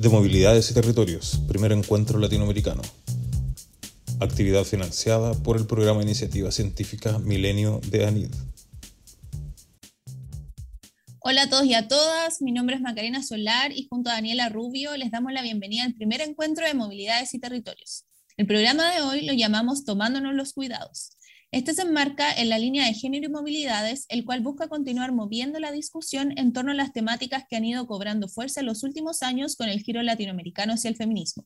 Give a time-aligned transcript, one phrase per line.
[0.00, 2.80] de Movilidades y Territorios, primer encuentro latinoamericano.
[4.18, 8.30] Actividad financiada por el programa Iniciativa Científica Milenio de ANID.
[11.18, 14.48] Hola a todos y a todas, mi nombre es Macarena Solar y junto a Daniela
[14.48, 18.06] Rubio les damos la bienvenida al primer encuentro de Movilidades y Territorios.
[18.38, 21.10] El programa de hoy lo llamamos Tomándonos los Cuidados.
[21.52, 25.58] Este se enmarca en la línea de género y movilidades, el cual busca continuar moviendo
[25.58, 29.22] la discusión en torno a las temáticas que han ido cobrando fuerza en los últimos
[29.22, 31.44] años con el giro latinoamericano hacia el feminismo.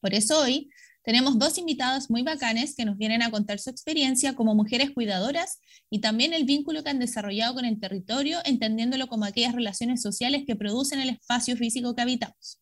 [0.00, 0.70] Por eso hoy
[1.04, 5.60] tenemos dos invitadas muy bacanes que nos vienen a contar su experiencia como mujeres cuidadoras
[5.88, 10.42] y también el vínculo que han desarrollado con el territorio, entendiéndolo como aquellas relaciones sociales
[10.46, 12.60] que producen el espacio físico que habitamos.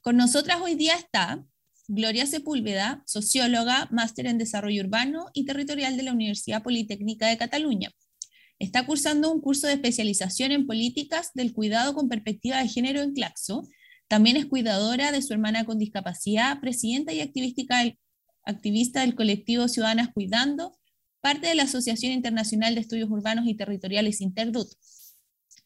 [0.00, 1.44] Con nosotras hoy día está
[1.92, 7.90] Gloria Sepúlveda, socióloga, máster en desarrollo urbano y territorial de la Universidad Politécnica de Cataluña.
[8.60, 13.12] Está cursando un curso de especialización en políticas del cuidado con perspectiva de género en
[13.12, 13.66] Claxo.
[14.06, 17.80] También es cuidadora de su hermana con discapacidad, presidenta y activista
[19.00, 20.78] del colectivo Ciudadanas Cuidando,
[21.20, 24.68] parte de la Asociación Internacional de Estudios Urbanos y Territoriales Interdut.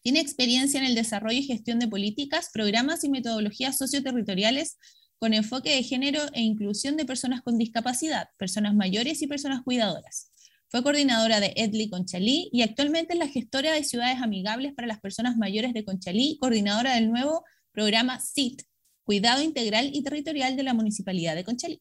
[0.00, 4.78] Tiene experiencia en el desarrollo y gestión de políticas, programas y metodologías socioterritoriales
[5.24, 10.30] con enfoque de género e inclusión de personas con discapacidad, personas mayores y personas cuidadoras.
[10.68, 15.00] Fue coordinadora de EDLI Conchalí y actualmente es la gestora de ciudades amigables para las
[15.00, 18.64] personas mayores de Conchalí, coordinadora del nuevo programa CIT,
[19.02, 21.80] Cuidado Integral y Territorial de la Municipalidad de Conchalí.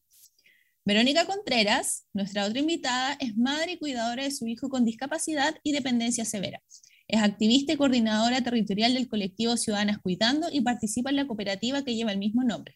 [0.86, 5.72] Verónica Contreras, nuestra otra invitada, es madre y cuidadora de su hijo con discapacidad y
[5.72, 6.62] dependencia severa.
[7.08, 11.94] Es activista y coordinadora territorial del colectivo Ciudadanas Cuidando y participa en la cooperativa que
[11.94, 12.74] lleva el mismo nombre.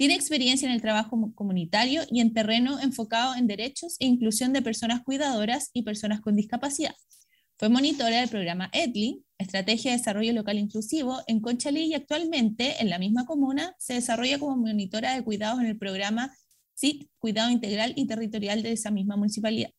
[0.00, 4.62] Tiene experiencia en el trabajo comunitario y en terreno enfocado en derechos e inclusión de
[4.62, 6.94] personas cuidadoras y personas con discapacidad.
[7.58, 12.88] Fue monitora del programa EDLI, Estrategia de Desarrollo Local Inclusivo, en Conchalí y actualmente en
[12.88, 16.34] la misma comuna se desarrolla como monitora de cuidados en el programa
[16.78, 19.70] CIT, Cuidado Integral y Territorial de esa misma municipalidad.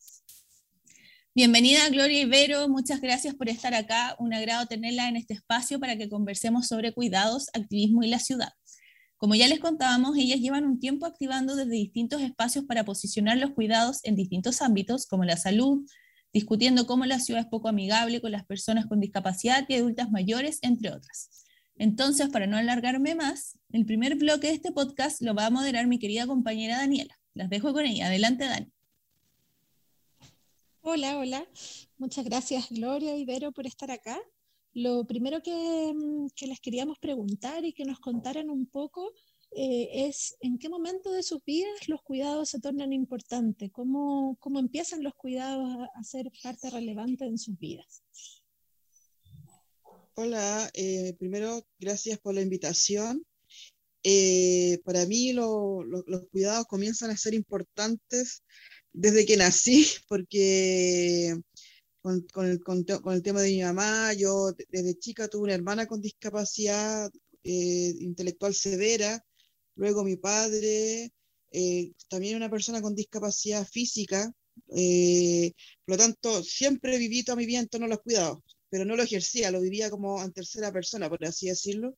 [1.34, 4.16] Bienvenida Gloria Ibero, muchas gracias por estar acá.
[4.20, 8.50] Un agrado tenerla en este espacio para que conversemos sobre cuidados, activismo y la ciudad.
[9.22, 13.52] Como ya les contábamos, ellas llevan un tiempo activando desde distintos espacios para posicionar los
[13.52, 15.88] cuidados en distintos ámbitos, como la salud,
[16.34, 20.58] discutiendo cómo la ciudad es poco amigable con las personas con discapacidad y adultas mayores,
[20.64, 21.46] entre otras.
[21.76, 25.86] Entonces, para no alargarme más, el primer bloque de este podcast lo va a moderar
[25.86, 27.16] mi querida compañera Daniela.
[27.36, 28.08] Las dejo con ella.
[28.08, 28.72] Adelante, Dani.
[30.82, 31.46] Hola, hola.
[32.00, 34.20] Muchas gracias, Gloria y Vero, por estar acá.
[34.74, 39.14] Lo primero mm, que, les queríamos preguntar y que nos contaran un poco
[39.54, 44.60] eh, es en qué momento de sus vidas los cuidados se tornan importantes, cómo, cómo
[44.60, 48.02] empiezan los cuidados a, ser parte relevante en sus vidas.
[50.16, 53.26] Hola, eh, primero gracias por la invitación.
[54.04, 55.86] Eh, para mí los
[56.32, 58.44] cuidados comienzan a ser importantes
[58.94, 61.36] desde que nací, porque
[62.02, 64.14] con, el, con, el, tema de mi mamá.
[64.14, 67.12] Yo desde chica tuve una hermana con discapacidad
[67.44, 69.24] eh, intelectual severa,
[69.76, 71.12] luego mi padre,
[71.52, 74.32] eh, también una persona con discapacidad física.
[74.76, 75.54] Eh,
[75.86, 78.40] por lo tanto, siempre viví toda mi vida en torno a los cuidados,
[78.70, 81.96] pero no lo ejercía, lo vivía como en tercera persona, por así decirlo.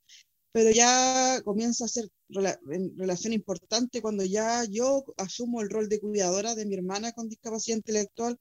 [0.51, 6.53] Pero ya comienza a ser relación importante cuando ya yo asumo el rol de cuidadora
[6.53, 8.37] de mi hermana con discapacidad intelectual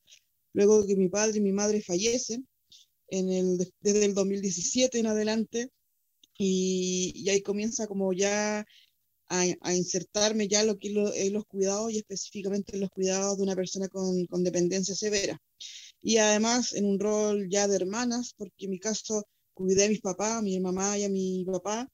[0.52, 2.46] luego que mi padre y mi madre fallecen,
[3.08, 5.70] en el, desde el 2017 en adelante,
[6.38, 8.64] y, ahí comienza como ya
[9.28, 13.88] a, insertarme ya lo que es los cuidados y específicamente los cuidados de una persona
[13.88, 15.41] con, dependencia severa.
[16.02, 19.24] Y además en un rol ya de hermanas, porque en mi caso
[19.54, 21.88] cuidé a mis papás, a mi mamá y a mi papá,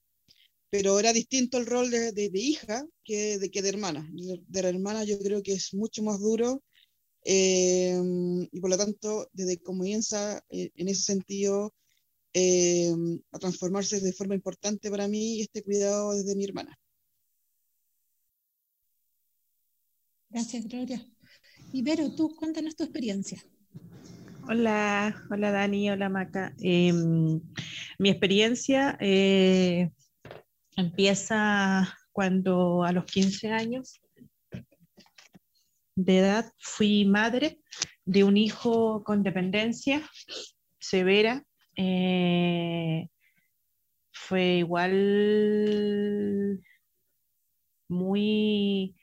[0.69, 4.07] pero era distinto el rol de, de, hija que de, que de hermana.
[4.13, 6.63] De, la hermana yo creo que es mucho más duro
[7.23, 11.73] Em, y por lo tanto, desde que comienza eh, en ese sentido
[12.33, 16.77] em, a transformarse de forma importante para mí este cuidado desde mi hermana.
[20.29, 21.05] Gracias, Gloria.
[21.73, 23.43] Ibero, tú cuéntanos tu experiencia.
[24.47, 26.55] Hola, hola Dani, hola Maca.
[26.59, 27.39] Em,
[27.99, 29.91] mi experiencia eh,
[30.75, 34.01] empieza cuando a los 15 años
[36.03, 37.59] de edad fui madre
[38.05, 40.01] de un hijo con dependencia
[40.79, 41.43] severa.
[41.75, 43.07] Eh,
[44.11, 46.61] fue igual
[47.89, 48.95] muy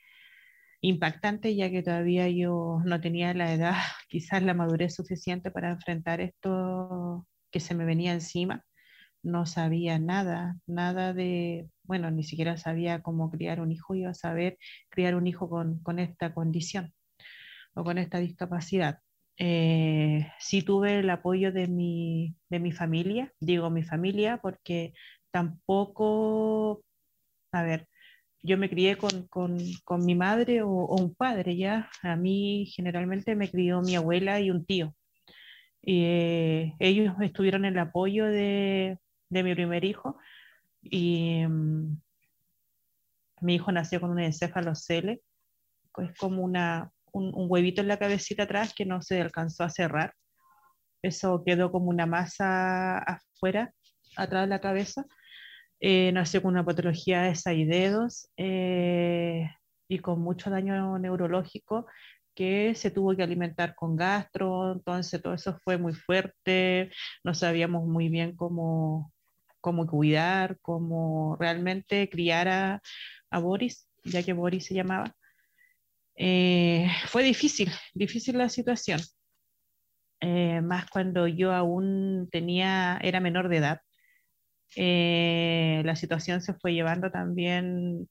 [0.81, 3.75] impactante ya que todavía yo no tenía la edad,
[4.09, 8.65] quizás la madurez suficiente para enfrentar esto que se me venía encima,
[9.23, 14.13] no sabía nada, nada de, bueno, ni siquiera sabía cómo criar un hijo, iba a
[14.13, 14.57] saber
[14.89, 16.93] criar un hijo con, con esta condición
[17.73, 18.99] o con esta discapacidad.
[19.37, 24.93] Eh, sí tuve el apoyo de mi, de mi familia, digo mi familia porque
[25.31, 26.83] tampoco,
[27.51, 27.87] a ver,
[28.43, 31.89] yo me crié con, con, con mi madre o, un padre, ¿ya?
[32.03, 34.95] A mí generalmente me crió mi abuela y un tío.
[35.83, 38.99] Eh, ellos estuvieron el apoyo de,
[39.29, 40.17] de mi primer hijo
[40.91, 42.01] y mm,
[43.41, 45.21] mi hijo nació con un encéfalocele,
[45.97, 50.13] es como una, un, huevito en la cabecita atrás que no se alcanzó a cerrar.
[51.01, 53.73] Eso quedó como una masa afuera,
[54.15, 55.05] atrás de la cabeza.
[55.79, 59.49] Eh, nació con una patología de seis dedos eh,
[59.87, 61.85] y con mucho daño neurológico
[62.35, 66.91] que se tuvo que alimentar con gastro, entonces todo eso fue muy fuerte,
[67.23, 69.11] no sabíamos muy bien cómo,
[69.67, 72.81] cómo cuidar, cómo realmente criar a,
[73.29, 75.13] a Boris, ya que Boris se llamaba.
[76.15, 79.01] Eh, fue difícil, difícil la situación,
[80.21, 83.81] eh, más cuando yo aún tenía, era menor de edad.
[84.77, 88.07] Eh, la situación se fue llevando también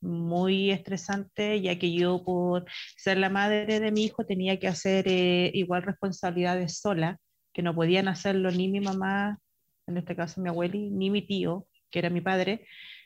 [0.00, 2.64] muy estresante, ya que yo por
[2.96, 5.06] ser la madre de mi hijo tenía que hacer
[5.54, 7.18] igual responsabilidades sola,
[7.58, 9.40] que no podían hacerlo ni mi mamá,
[9.88, 12.64] en este caso mi abueli, ni mi tío, que era mi padre,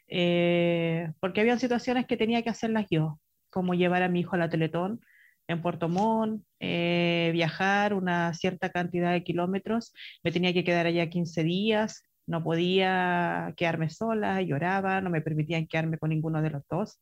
[0.08, 3.18] eh, porque había situaciones que tenía que hacerlas yo,
[3.48, 5.00] como llevar a mi hijo a la Teletón
[5.48, 11.08] en Puerto Montt, eh, viajar una cierta cantidad de kilómetros, me tenía que quedar allá
[11.08, 16.62] 15 días, no podía quedarme sola, lloraba, no me permitían quedarme con ninguno de los
[16.68, 17.00] dos.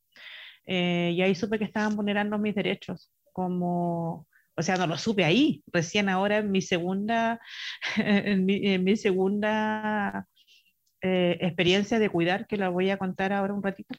[0.66, 5.24] Eh, y ahí supe que estaban vulnerando mis derechos, como, o sea, no lo supe
[5.24, 7.40] ahí, recién ahora en mi segunda,
[7.96, 10.26] en mi segunda
[11.02, 13.94] eh, experiencia de cuidar, que la voy a contar ahora un ratito,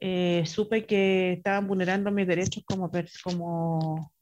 [0.00, 2.90] eh, supe que estaban vulnerando mis derechos como,
[3.24, 4.12] como,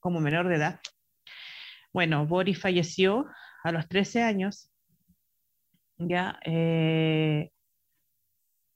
[0.00, 0.80] como menor de edad.
[1.92, 3.26] Bueno, Boris falleció
[3.62, 4.70] a los 13 años.
[5.98, 7.50] Ya, eh,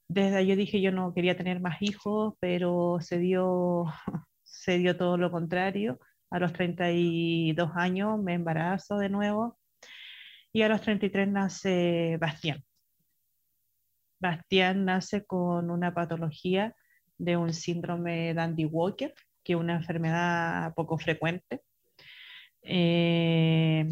[0.07, 3.85] desde ahí yo dije yo no quería tener más hijos, pero se dio,
[4.67, 5.97] se dio todo lo contrario.
[6.29, 9.57] A los 32 años me embarazo de nuevo
[10.51, 12.61] y a los 33 nace Bastián.
[14.19, 16.75] Bastián nace con una patología
[17.17, 21.61] de un síndrome de Andy Walker, que es una enfermedad poco frecuente.
[22.61, 23.87] Eh,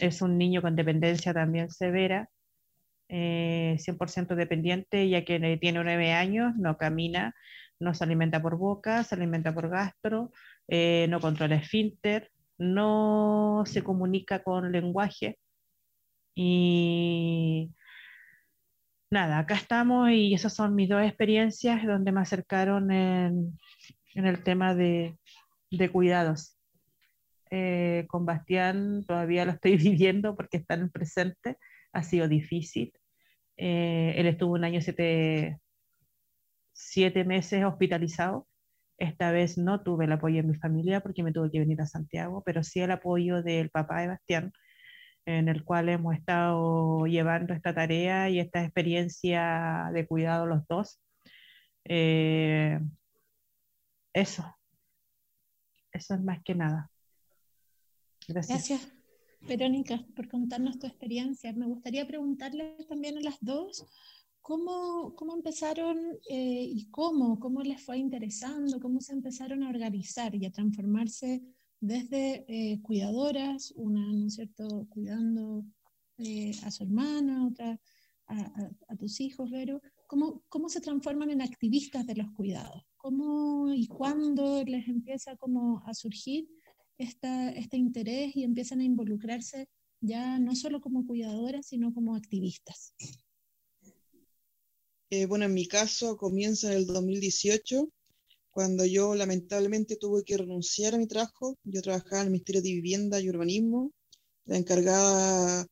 [0.00, 2.28] es un niño con dependencia también severa,
[3.08, 7.32] 100% eh, dependiente, ya que tiene nueve años, no camina,
[7.80, 10.32] no se alimenta por boca, se alimenta por gastro,
[10.68, 15.38] eh, no controla esfínter, no se comunica con lenguaje,
[16.34, 17.70] y
[19.10, 23.58] nada, acá estamos y esas son mis dos experiencias donde me acercaron en,
[24.14, 25.16] el tema de,
[25.92, 26.58] cuidados.
[27.50, 31.56] Eh, con Bastián todavía lo estoy viviendo porque está en el presente,
[31.92, 32.92] ha sido difícil.
[33.56, 35.60] Eh, él estuvo un año siete,
[36.74, 38.46] siete meses hospitalizado.
[38.98, 41.86] Esta vez no tuve el apoyo de mi familia porque me tuve que venir a
[41.86, 44.52] Santiago, pero sí el apoyo del papá de Bastián,
[45.26, 51.00] en el cual hemos estado llevando esta tarea y esta experiencia de cuidado los dos.
[51.86, 52.78] Eh,
[54.12, 54.56] eso,
[55.92, 56.90] eso es más que nada.
[58.28, 58.68] Gracias.
[58.68, 58.92] Gracias,
[59.40, 61.52] Verónica, por contarnos tu experiencia.
[61.52, 63.84] Me gustaría preguntarles también a las dos
[64.44, 65.96] cómo, cómo empezaron
[66.28, 71.42] eh, y cómo, cómo les fue interesando, cómo se empezaron a organizar y a transformarse
[71.80, 75.64] desde eh, cuidadoras, una, ¿no es cierto?, cuidando
[76.18, 77.80] eh, a su hermana, otra
[78.26, 82.82] a, tus hijos, Vero, ¿cómo, ¿cómo se transforman en activistas de los cuidados?
[82.98, 86.46] ¿Cómo y cuándo les empieza como a surgir
[86.98, 89.70] esta, este interés y empiezan a involucrarse
[90.02, 92.94] ya no solo como cuidadoras, sino como activistas?
[95.14, 97.88] Eh, bueno, en mi caso comienza en el 2018
[98.50, 101.56] cuando yo lamentablemente tuve que renunciar a mi trabajo.
[101.62, 103.92] Yo trabajaba en el Ministerio de Vivienda y Urbanismo,
[104.46, 105.66] la encargada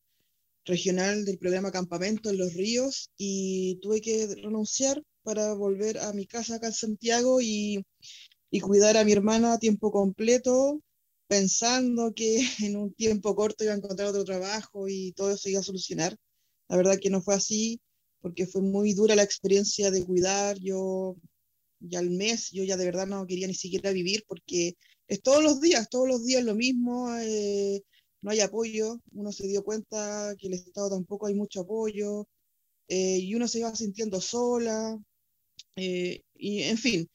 [0.65, 6.27] regional del programa Campamento en los Ríos, y tuve que renunciar para volver a mi
[6.27, 7.85] casa acá en Santiago y,
[8.51, 10.81] y cuidar a mi hermana a tiempo completo,
[11.27, 15.61] pensando que en un tiempo corto iba a encontrar otro trabajo y todo eso iba
[15.61, 16.17] a solucionar.
[16.69, 17.81] La verdad que no fue así,
[18.23, 20.59] porque fue muy dura la experiencia de cuidar.
[20.59, 21.17] Yo
[21.81, 24.77] ya al mes yo ya de verdad no quería ni siquiera vivir porque
[25.09, 27.83] es todos los días, todos los días lo mismo, eh,
[28.23, 32.27] no hay apoyo, uno se dio cuenta que el Estado tampoco hay mucho apoyo,
[32.89, 34.99] eh, y uno se iba sintiendo sola,
[35.77, 37.11] eh, y en fin.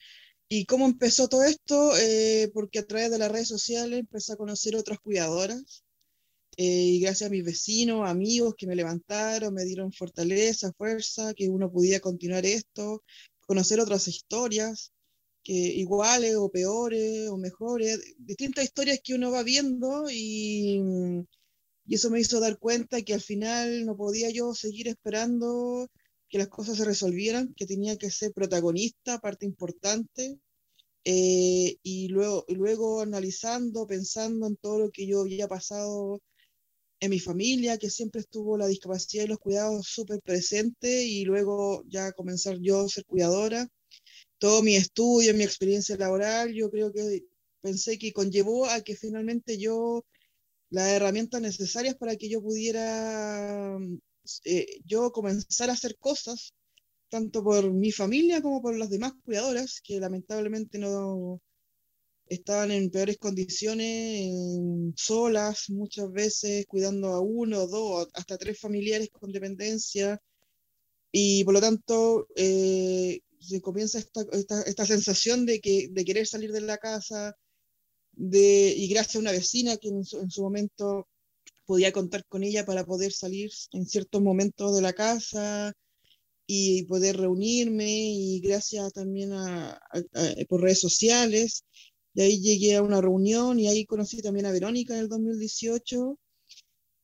[0.49, 1.97] ¿Y cómo empezó todo esto?
[1.97, 5.83] Eh, porque a través de las redes sociales empecé a conocer otras cuidadoras,
[6.57, 11.71] y gracias a mis vecinos, amigos que me levantaron, me dieron fortaleza, fuerza, que uno
[11.71, 13.03] podía continuar esto,
[13.41, 14.91] conocer otras historias,
[15.43, 20.81] que iguales o peores o mejores, distintas historias que uno va viendo y,
[21.85, 25.87] y eso me hizo dar cuenta que al final no podía yo seguir esperando
[26.29, 30.39] que las cosas se resolvieran, que tenía que ser protagonista, parte importante,
[31.05, 36.19] eh, y, luego, luego analizando, pensando en todo lo que yo había pasado
[36.99, 41.83] en mi familia, que siempre estuvo la discapacidad y los cuidados súper presente, y luego
[41.87, 43.67] ya comenzar yo a ser cuidadora,
[44.39, 47.23] todo mi estudio, mi experiencia laboral, yo creo que
[47.61, 50.05] pensé que conllevó a que finalmente yo
[50.69, 53.77] las herramientas necesarias para que yo pudiera
[54.45, 56.53] eh, yo comenzar a hacer cosas,
[57.09, 61.41] tanto por mi familia como por las demás cuidadoras, que lamentablemente no
[62.29, 64.33] estaban en peores condiciones,
[64.95, 70.21] solas muchas veces, cuidando a uno, dos, hasta tres familiares con dependencia.
[71.11, 76.27] Y por lo tanto, eh, se comienza esta, esta, esta, sensación de, que, de querer
[76.27, 77.35] salir de la casa,
[78.11, 81.07] de, y gracias a una vecina que en su, en su, momento
[81.65, 85.73] podía contar con ella para poder salir en ciertos momentos de la casa
[86.47, 89.79] y poder reunirme y gracias también a, a,
[90.13, 91.65] a, por redes sociales.
[92.17, 96.17] De ahí llegué a una reunión y ahí conocí también a Verónica en el 2018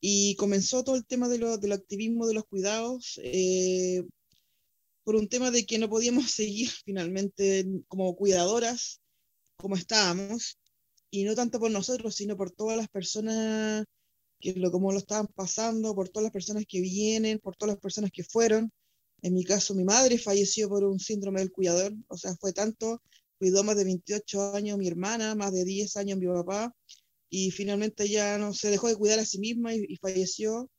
[0.00, 3.20] y comenzó todo el tema de lo, del activismo de los cuidados.
[3.22, 4.02] Eh,
[5.04, 9.00] por un tema de que no podíamos seguir finalmente como cuidadoras
[9.56, 10.58] como estábamos,
[11.12, 13.84] y no tanto por nosotros, sino por todas las personas
[14.40, 17.80] que lo, como lo estaban pasando, por todas las personas que vienen, por todas las
[17.80, 18.72] personas que fueron.
[19.22, 23.00] En mi caso, mi madre falleció por un síndrome del cuidador, o sea, fue tanto,
[23.38, 26.74] cuidó más de 28 años mi hermana, más de 10 años mi papá,
[27.30, 30.70] y finalmente ya no se dejó de cuidar a sí misma y, y falleció.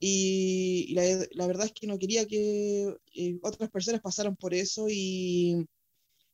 [0.00, 4.54] Y, y la, la, verdad es que no quería que eh, otras personas pasaran por
[4.54, 5.66] eso y,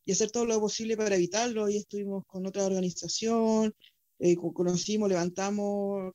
[0.04, 1.68] y, hacer todo lo posible para evitarlo.
[1.68, 3.74] Y estuvimos con otra organización,
[4.18, 6.14] eh, conocimos, levantamos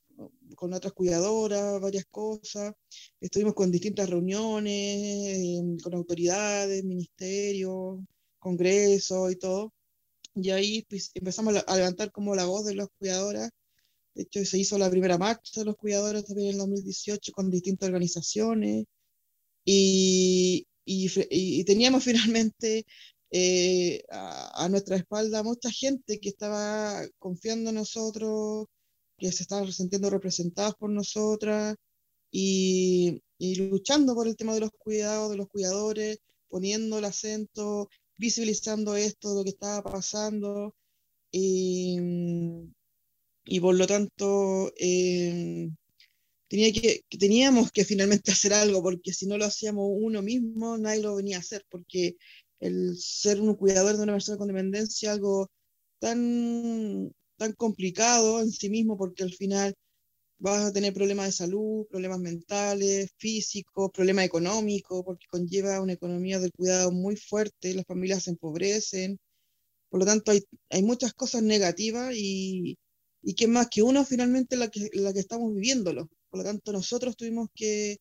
[0.56, 2.72] con otras cuidadoras varias cosas,
[3.20, 8.00] estuvimos con distintas reuniones, eh, con autoridades, ministerios,
[8.40, 9.72] congresos y todo.
[10.34, 13.50] Y ahí pues, empezamos a levantar como la voz de las cuidadoras
[14.14, 17.50] de hecho, se hizo la primera marcha de los cuidadores también en el 2018 con
[17.50, 18.86] distintas organizaciones
[19.64, 20.66] y,
[21.64, 22.86] teníamos finalmente
[23.30, 28.66] eh, a, a, nuestra espalda mucha gente que estaba confiando en nosotros,
[29.18, 31.76] que se estaban sintiendo representados por nosotras
[32.32, 36.18] y, y luchando por el tema de los cuidados, de los cuidadores,
[36.48, 37.88] poniendo el acento,
[38.20, 40.74] visibilizando esto, lo que estaba pasando.
[41.32, 41.98] Y,
[43.44, 45.70] y por lo tanto eh,
[46.48, 51.02] tenía que, teníamos que finalmente hacer algo, porque si no lo hacíamos uno mismo, nadie
[51.02, 52.16] lo venía a hacer, porque
[52.60, 55.50] el ser un cuidador de una persona con dependencia es algo
[56.00, 59.74] tan, tan complicado en sí mismo, porque al final
[60.40, 66.40] vas a tener problemas de salud, problemas mentales, físicos, problemas económicos, porque conlleva una economía
[66.40, 69.18] del cuidado muy fuerte, las familias se empobrecen,
[69.90, 72.78] por lo tanto hay, hay muchas cosas negativas y,
[73.22, 76.08] y que más que uno finalmente la que, la que estamos viviéndolo.
[76.30, 77.98] Por lo tanto, nosotros tuvimos que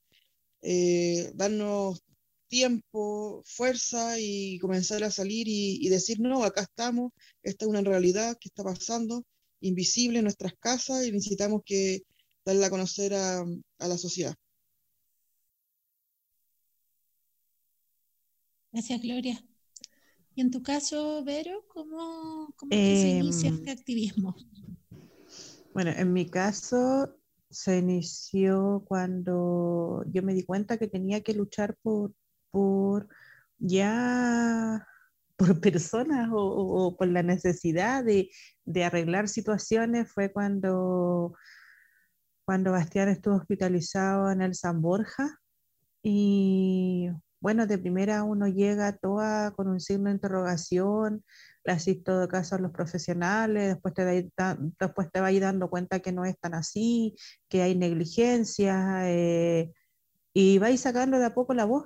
[0.62, 2.02] eh, darnos
[2.48, 7.12] tiempo, fuerza y comenzar a salir y, y, decir, no, acá estamos,
[7.44, 9.24] esta es una realidad que está pasando,
[9.62, 12.04] invisible en nuestras casas y necesitamos que
[12.50, 14.36] darla a conocer a, a la sociedad.
[18.72, 19.44] Gracias, Gloria.
[20.36, 24.36] Y en tu caso, Vero, ¿cómo, cómo eh, se inicia este activismo?
[25.74, 27.16] Bueno, en mi caso
[27.50, 32.14] se inició cuando yo me di cuenta que tenía que luchar por,
[32.52, 33.08] por
[33.58, 34.88] ya
[35.40, 38.30] por personas o, o por la necesidad de,
[38.66, 41.34] de, arreglar situaciones fue cuando,
[42.50, 45.40] cuando Bastián estuvo hospitalizado en el San Borja
[46.02, 47.08] y
[47.40, 51.24] bueno, de primera uno llega toda con un signo de interrogación,
[51.64, 56.12] le asisto de caso a los profesionales, después te, va, después te dando cuenta que
[56.12, 57.16] no es tan así,
[57.50, 59.72] que hay negligencia, eh,
[60.34, 61.86] y vais sacando de a poco la voz.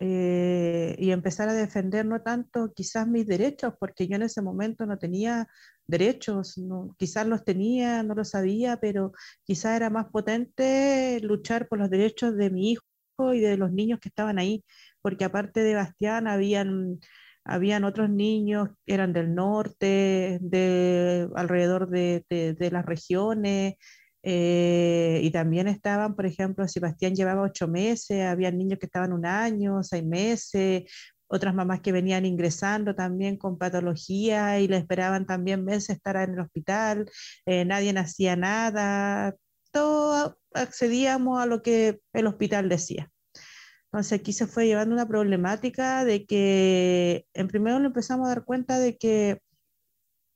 [0.00, 4.84] Eh, y empezar a defender no tanto quizás mis derechos, porque yo en ese momento
[4.86, 5.46] no tenía
[5.86, 6.60] derechos,
[6.96, 9.12] quizás los tenía, no lo sabía, pero
[9.44, 12.84] quizás era más potente luchar por los derechos de mi hijo
[13.34, 14.64] y de los niños que estaban ahí,
[15.00, 16.98] porque aparte de Bastián habían,
[17.44, 22.24] habían otros niños que eran del norte, de alrededor de,
[22.72, 23.74] las regiones,
[24.24, 29.26] eh, y también estaban, por ejemplo, Sebastián llevaba ocho meses, había niños que estaban un
[29.26, 30.84] año, seis meses,
[31.32, 36.34] otras mamás que venían ingresando también con patología y le esperaban también meses estar en
[36.34, 37.10] el hospital,
[37.46, 39.34] eh, nadie hacía nada,
[39.70, 43.10] todo accedíamos a lo que el hospital decía.
[43.86, 48.44] Entonces aquí se fue llevando una problemática de que en primero lo empezamos a dar
[48.44, 49.40] cuenta de que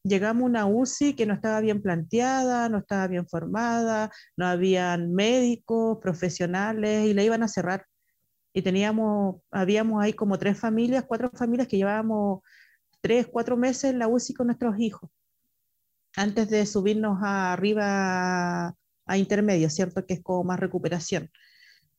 [0.02, 5.12] llegamos a una UCI que no estaba bien planteada, no estaba bien formada, no habían
[5.12, 7.86] médicos, profesionales y la iban a cerrar.
[8.56, 12.40] Y teníamos, habíamos ahí como tres familias, cuatro familias que llevábamos
[13.02, 15.10] tres, cuatro meses en la UCI con nuestros hijos,
[16.16, 18.68] antes de subirnos arriba
[19.04, 20.06] a intermedio, ¿cierto?
[20.06, 21.30] Que es como más recuperación.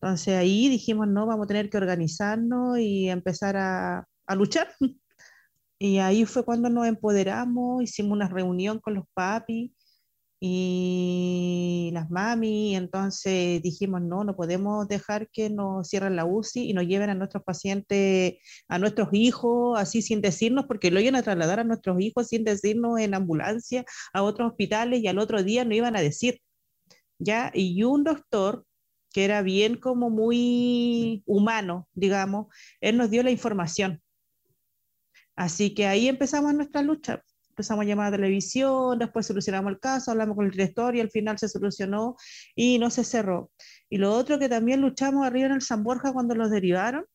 [0.02, 4.74] Entonces ahí dijimos, no, vamos a tener que organizarnos y empezar a, a luchar.
[5.80, 9.77] Y ahí fue cuando nos empoderamos, hicimos una reunión con los papis
[10.40, 16.74] y las mami, entonces dijimos, no, no podemos dejar que nos cierren la UCI y
[16.74, 18.36] nos lleven a nuestros pacientes,
[18.68, 22.44] a nuestros hijos, así sin decirnos, porque lo iban a trasladar a nuestros hijos sin
[22.44, 26.40] decirnos en ambulancia a otros hospitales y al otro día no iban a decir,
[27.20, 27.52] ¿ya?
[27.54, 28.66] Y un doctor
[29.12, 32.48] que era bien como muy humano, digamos,
[32.82, 34.02] él nos dio la información.
[35.36, 37.24] Así que ahí empezamos nuestra lucha.
[37.58, 41.10] Empezamos a llamar a televisión, después solucionamos el caso, hablamos con el director y al
[41.10, 42.16] final se solucionó
[42.54, 43.50] y no se cerró.
[43.90, 47.06] Y lo otro que también luchamos arriba en el San Borja cuando los derivaron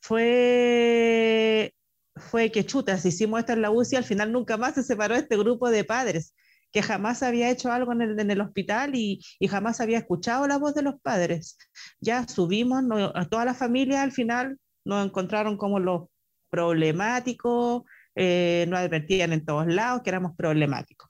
[0.00, 1.74] fue,
[2.14, 5.36] fue que chutas, hicimos esto en la UCI, al final nunca más se separó este
[5.36, 6.32] grupo de padres
[6.70, 10.46] que jamás había hecho algo en el, en el hospital y, y, jamás había escuchado
[10.46, 11.56] la voz de los padres.
[11.98, 16.08] Ya subimos, a toda la familia al final nos encontraron como los
[16.50, 17.82] problemáticos,
[18.18, 21.08] eh, nos advertían en todos lados que éramos problemáticos.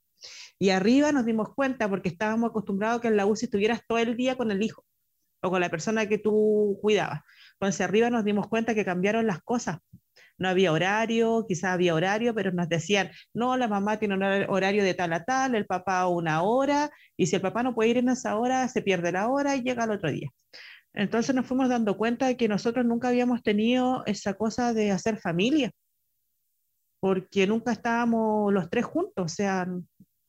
[0.58, 4.16] Y arriba nos dimos cuenta, porque estábamos acostumbrados que en la UCI estuvieras todo el
[4.16, 4.84] día con el hijo
[5.42, 7.22] o con la persona que tú cuidabas.
[7.54, 9.78] Entonces arriba nos dimos cuenta que cambiaron las cosas
[10.38, 14.84] no había horario, quizás había horario, pero nos decían, no, la mamá tiene un horario
[14.84, 17.98] de tal a tal, el papá una hora, y si el papá no puede ir
[17.98, 20.30] en esa hora, se pierde la hora y llega al otro día.
[20.94, 25.18] Entonces nos fuimos dando cuenta de que nosotros nunca habíamos tenido esa cosa de hacer
[25.18, 25.72] familia,
[27.00, 29.66] porque nunca estábamos los tres juntos, o sea,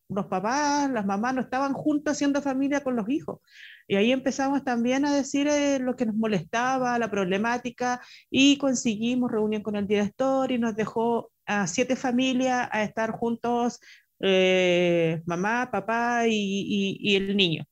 [0.09, 3.39] los papás, las mamás no estaban juntos haciendo familia con los hijos.
[3.87, 9.31] Y ahí empezamos también a decir eh, lo que nos molestaba, la problemática, y conseguimos
[9.31, 13.79] reunión con el director y nos dejó a siete familias a estar juntos,
[14.19, 17.65] eh, mamá, papá y, el niño.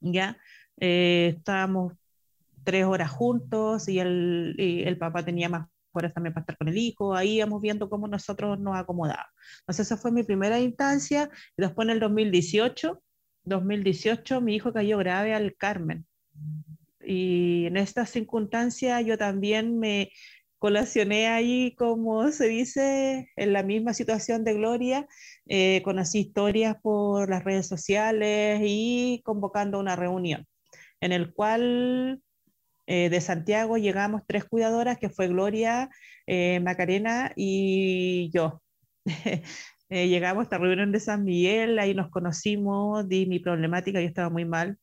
[0.00, 0.38] ¿Ya?
[0.78, 1.94] Eh, estábamos
[2.64, 6.78] tres horas juntos y el, el papá tenía más horas también para estar con el
[6.78, 9.32] hijo, ahí íbamos viendo cómo nosotros nos acomodábamos.
[9.60, 13.02] Entonces esa fue mi primera instancia, y después en el 2018,
[13.44, 16.06] 2018 mi hijo cayó grave al Carmen.
[17.02, 20.10] Y en esta circunstancia yo también me
[20.58, 25.08] colacioné ahí, como se dice, en la misma situación de Gloria,
[25.46, 30.46] eh, conocí historias por las redes sociales y convocando una reunión
[31.00, 32.22] en el cual
[32.92, 35.90] eh, de Santiago llegamos tres cuidadoras, que fue Gloria,
[36.26, 38.62] eh, Macarena y yo.
[39.92, 44.06] Eh, llegamos a esta reunión de San Miguel, ahí nos conocimos, di mi problemática, yo
[44.06, 44.78] estaba muy mal,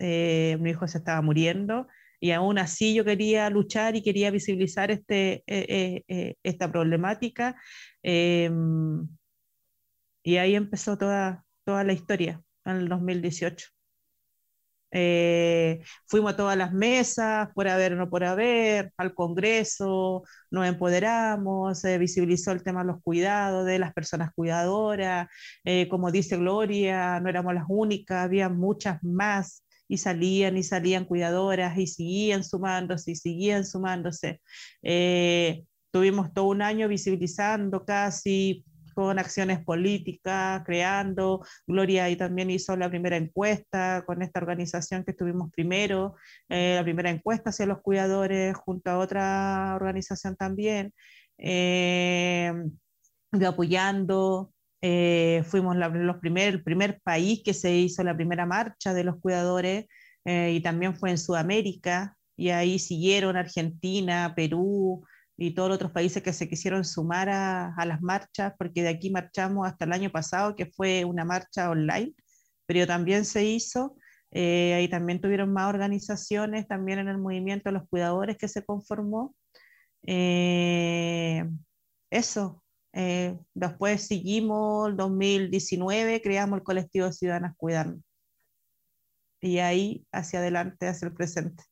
[0.00, 1.86] mi hijo se estaba muriendo
[2.18, 5.44] y aún así yo quería luchar y quería visibilizar este,
[6.42, 7.54] esta problemática.
[8.02, 9.06] Em,
[10.24, 13.77] y ahí empezó toda, toda la historia en el 2018.
[14.90, 20.66] Eh, fuimos a todas las mesas, por haber o no por haber, al Congreso, nos
[20.66, 25.28] empoderamos, se visibilizó el tema de los cuidados, de las personas cuidadoras,
[25.64, 31.04] eh, como dice Gloria, no éramos las únicas, había muchas más y salían y salían
[31.04, 34.40] cuidadoras y seguían sumándose y seguían sumándose.
[34.82, 38.64] Eh, tuvimos todo un año visibilizando casi
[38.98, 41.46] con acciones políticas, creando.
[41.68, 46.16] Gloria y también hizo la primera encuesta con esta organización que estuvimos primero,
[46.48, 50.92] eh, la primera encuesta hacia los cuidadores junto a otra organización también,
[51.38, 52.52] eh,
[53.46, 54.52] apoyando.
[54.82, 59.20] Eh, fuimos los primer, el primer país que se hizo la primera marcha de los
[59.20, 59.86] cuidadores
[60.24, 65.04] y también fue en Sudamérica y ahí siguieron Argentina, Perú,
[65.38, 68.88] y todos los otros países que se quisieron sumar a, a, las marchas, porque de
[68.88, 72.12] aquí marchamos hasta el año pasado, que fue una marcha online,
[72.66, 73.96] pero también se hizo.
[74.30, 79.34] Eh, ahí también tuvieron más organizaciones, también en el movimiento los cuidadores que se conformó.
[80.06, 81.48] Eh,
[82.10, 82.62] eso.
[82.92, 88.02] Eh, después seguimos, el 2019, creamos el colectivo Ciudadanas Cuidando.
[89.40, 91.62] Y ahí hacia adelante, hacia el presente.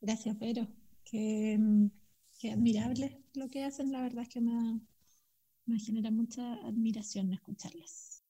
[0.00, 0.66] Gracias, Vero.
[1.04, 1.58] Qué,
[2.38, 3.92] qué, admirable lo que hacen.
[3.92, 4.80] La verdad es que me,
[5.66, 8.22] me genera mucha admiración escucharlas.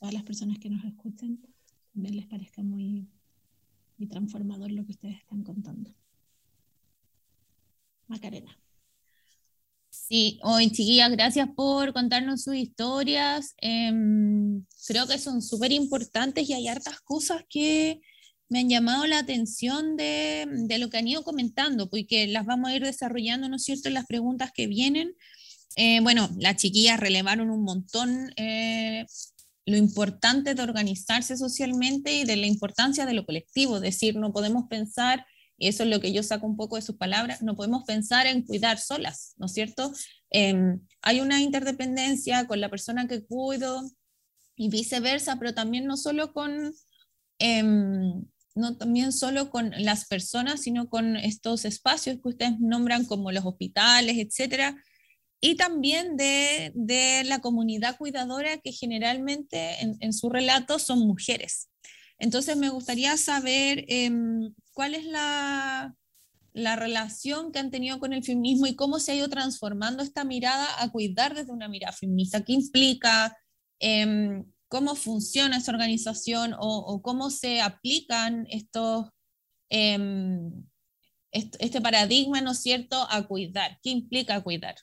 [0.00, 1.40] A las personas que nos escuchen
[1.92, 3.08] también les parezca muy,
[3.96, 5.94] muy transformador lo que ustedes están contando.
[8.08, 8.58] Macarena.
[9.90, 13.54] Sí, hoy chiquillas, gracias por contarnos sus historias.
[13.58, 18.02] Em, creo que son súper importantes y hay hartas cosas que,
[18.48, 22.70] me han llamado la atención de, de, lo que han ido comentando, porque las vamos
[22.70, 25.14] a ir desarrollando, ¿no es cierto?, en las preguntas que vienen.
[25.76, 29.06] Eh, bueno, las chiquillas relevaron un montón eh,
[29.66, 34.32] lo importante de organizarse socialmente y de la importancia de lo colectivo, es decir, no
[34.32, 35.26] podemos pensar,
[35.56, 38.26] y eso es lo que yo saco un poco de sus palabras, no podemos pensar
[38.26, 39.92] en cuidar solas, ¿no es cierto?
[40.30, 43.82] Eh, hay una interdependencia con la persona que cuido
[44.56, 46.74] y viceversa, pero también no solo con...
[47.38, 53.32] Em, no también solo con las personas, sino con estos espacios que ustedes nombran como
[53.32, 54.76] los hospitales, etcétera,
[55.40, 61.68] y también de, de la comunidad cuidadora que generalmente en, en, su relato son mujeres.
[62.18, 64.10] Entonces me gustaría saber eh,
[64.72, 65.94] cuál es la,
[66.54, 70.24] la relación que han tenido con el feminismo y cómo se ha ido transformando esta
[70.24, 72.42] mirada a cuidar desde una mirada feminista.
[72.44, 73.36] ¿Qué implica?
[73.80, 79.06] Eh, cómo funciona esa organización o, cómo se aplican estos,
[79.70, 79.96] eh,
[81.30, 83.78] este paradigma, ¿no es cierto?, a cuidar.
[83.84, 84.74] ¿Qué implica cuidar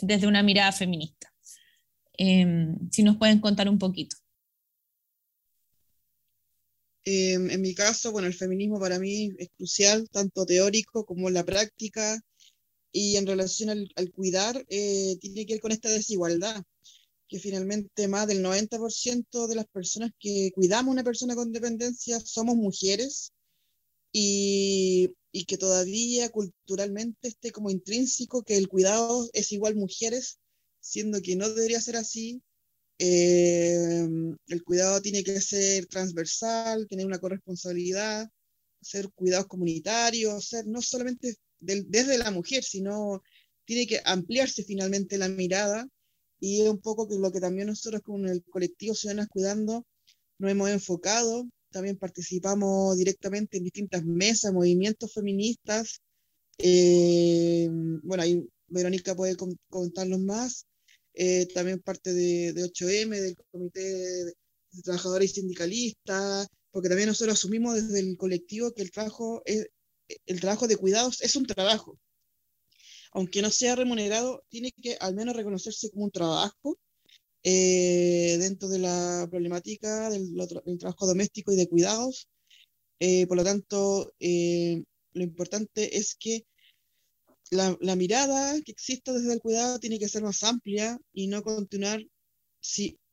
[0.00, 1.30] desde una mirada feminista?
[2.16, 2.46] Eh,
[2.90, 4.16] si nos pueden contar un poquito.
[7.04, 11.34] Eh, en mi caso, bueno, el feminismo para mí es crucial, tanto teórico como en
[11.34, 12.18] la práctica,
[12.92, 16.64] y en relación al, al cuidar, eh, tiene que ver con esta desigualdad
[17.32, 22.20] que finalmente más del 90% de las personas que cuidamos a una persona con dependencia
[22.20, 23.32] somos mujeres
[24.12, 30.40] y, y, que todavía culturalmente esté como intrínseco que el cuidado es igual mujeres,
[30.80, 32.42] siendo que no debería ser así.
[32.98, 34.06] Eh,
[34.48, 38.28] el cuidado tiene que ser transversal, tener una corresponsabilidad,
[38.82, 43.22] ser cuidados comunitarios, ser no solamente desde la mujer, sino
[43.64, 45.88] tiene que ampliarse finalmente la mirada
[46.42, 49.86] y es un poco lo que también nosotros con el colectivo Ciudadanas Cuidando
[50.38, 51.48] nos hemos enfocado.
[51.70, 56.00] También participamos directamente en distintas mesas, movimientos feministas.
[56.58, 57.68] Eh,
[58.02, 59.36] bueno, ahí Verónica puede
[59.70, 60.66] contarnos más.
[61.14, 64.34] Eh, también parte de, de, 8M, del Comité de,
[64.82, 70.66] Trabajadores y Sindicalistas, porque también nosotros asumimos desde el colectivo que el trabajo, el trabajo
[70.66, 72.00] de cuidados es un trabajo
[73.12, 76.78] aunque no sea remunerado, tiene que al menos reconocerse como un trabajo
[77.44, 82.28] eh, dentro de la problemática del, del, trabajo doméstico y de cuidados.
[83.00, 86.46] Eh, por lo tanto, eh, lo importante es que
[87.50, 91.42] la, la, mirada que exista desde el cuidado tiene que ser más amplia y no
[91.42, 92.02] continuar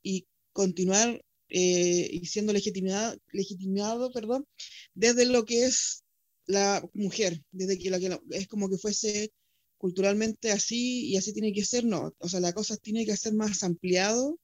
[0.04, 4.46] y continuar y siendo legitimado, legitimado perdón,
[4.94, 6.04] desde lo que es
[6.46, 9.32] la mujer, desde que, la que es como que fuese
[9.80, 13.34] culturalmente así y así tiene que ser, no, o sea, la cosa tiene que ser
[13.34, 14.38] más ampliado.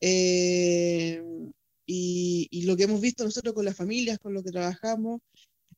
[0.00, 1.22] Eh,
[1.86, 5.20] y, lo que hemos visto nosotros con las familias, con lo que trabajamos,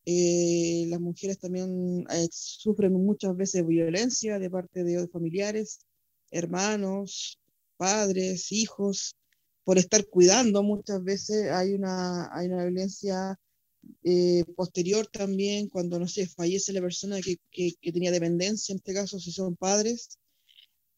[0.06, 5.80] eh, las mujeres también eh, sufren muchas veces violencia de parte de familiares,
[6.30, 7.38] hermanos,
[7.76, 9.16] padres, hijos,
[9.64, 13.38] por estar cuidando muchas veces hay una, hay una violencia
[14.02, 18.94] eh, posterior también, cuando, no sé, fallece la persona que, que, tenía dependencia, en este
[18.94, 20.18] caso, si son padres,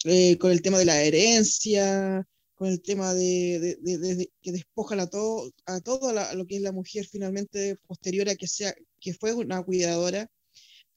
[0.05, 5.51] eh, con el tema de la herencia, con el tema de, que despojan a todo,
[5.67, 9.63] a todo lo que es la mujer finalmente posterior a que, sea, que fue una
[9.63, 10.29] cuidadora.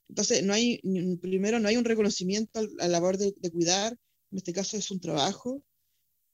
[0.09, 0.79] Entonces, no hay,
[1.21, 3.93] primero, no hay un reconocimiento a la labor de, cuidar,
[4.31, 5.61] en este caso es un trabajo.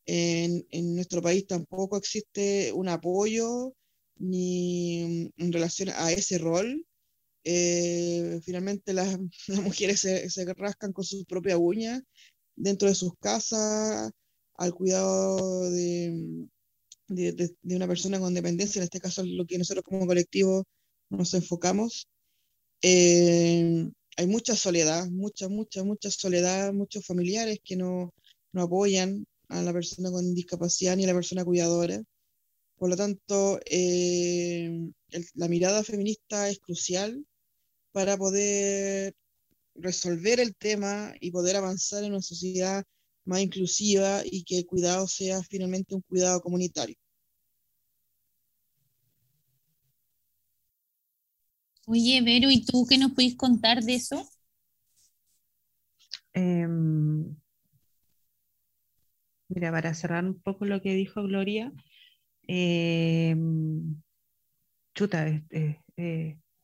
[0.07, 3.73] En nuestro país tampoco existe un apoyo
[4.17, 6.85] ni en relación a ese rol.
[7.43, 12.01] Eh, finalmente las, las mujeres se, se, rascan con su propia uña
[12.55, 14.11] dentro de sus casas
[14.55, 16.47] al cuidado de,
[17.07, 20.65] de, de, de, una persona con dependencia, en este caso lo que nosotros como colectivo
[21.09, 22.07] nos enfocamos.
[22.81, 28.13] Eh, hay mucha soledad, mucha, mucha, mucha soledad, muchos familiares que no,
[28.53, 32.01] no apoyan a la persona con discapacidad ni a la persona cuidadora.
[32.77, 34.91] Por lo tanto, eh,
[35.35, 37.25] la mirada feminista es crucial
[37.91, 39.15] para poder
[39.75, 42.83] resolver el tema y poder avanzar en una sociedad
[43.25, 46.95] más inclusiva y que el cuidado sea finalmente un cuidado comunitario.
[51.87, 54.27] Oye, Vero, ¿y tú qué nos puedes contar de eso?
[56.33, 57.35] Em,
[59.47, 61.71] mira, para cerrar un poco lo que dijo Gloria,
[62.47, 64.01] em,
[64.93, 65.77] chuta, es,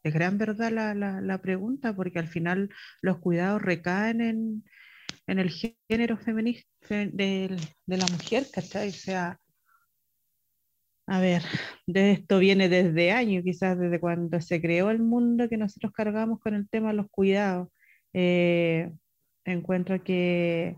[0.04, 2.70] gran verdad la, pregunta, porque al final
[3.02, 4.64] los cuidados recaen en,
[5.28, 8.90] el género femenino de, de, la mujer, ¿cachai?
[8.90, 9.40] O sea,
[11.08, 11.44] a ver,
[11.88, 16.40] de esto viene desde años, quizás desde cuando se creó el mundo que nosotros cargamos
[16.40, 17.70] con el tema de los cuidados.
[18.14, 18.92] Eh,
[19.46, 20.78] encuentro que,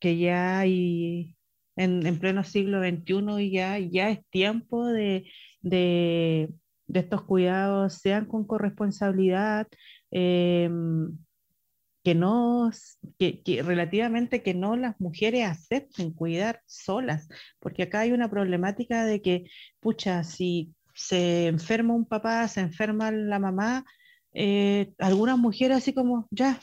[0.00, 1.36] que ya hay,
[1.78, 5.30] en, pleno siglo XXI ya, ya es tiempo de,
[5.62, 6.50] de,
[6.92, 9.68] estos cuidados, sean con corresponsabilidad,
[10.10, 11.16] em,
[12.02, 12.70] que no,
[13.18, 17.28] que, relativamente que no las mujeres acepten cuidar solas,
[17.60, 19.44] porque acá hay una problemática de que,
[19.80, 23.84] pucha, si se enferma un papá, se enferma la mamá,
[24.32, 26.60] eh, algunas mujeres así como, ya,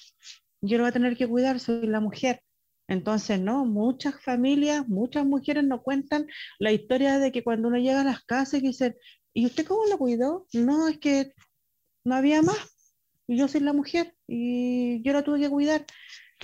[0.62, 2.42] yo lo voy a tener que cuidar, soy la mujer.
[2.88, 6.28] Entonces, no, muchas familias, muchas mujeres no cuentan
[6.60, 8.96] la historia de que cuando uno llega a las casas y dicen,
[9.34, 10.48] ¿y usted cómo lo cuidó?
[10.54, 11.34] No, es que
[12.04, 12.76] no había más
[13.28, 15.86] y yo soy la mujer y yo la tuve que cuidar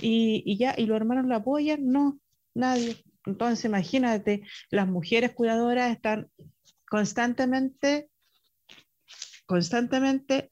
[0.00, 2.18] y, y ya, y los hermanos la apoyan, no,
[2.54, 2.96] nadie.
[3.26, 6.28] Entonces, imagínate, las mujeres cuidadoras están
[6.88, 8.10] constantemente,
[9.46, 10.51] constantemente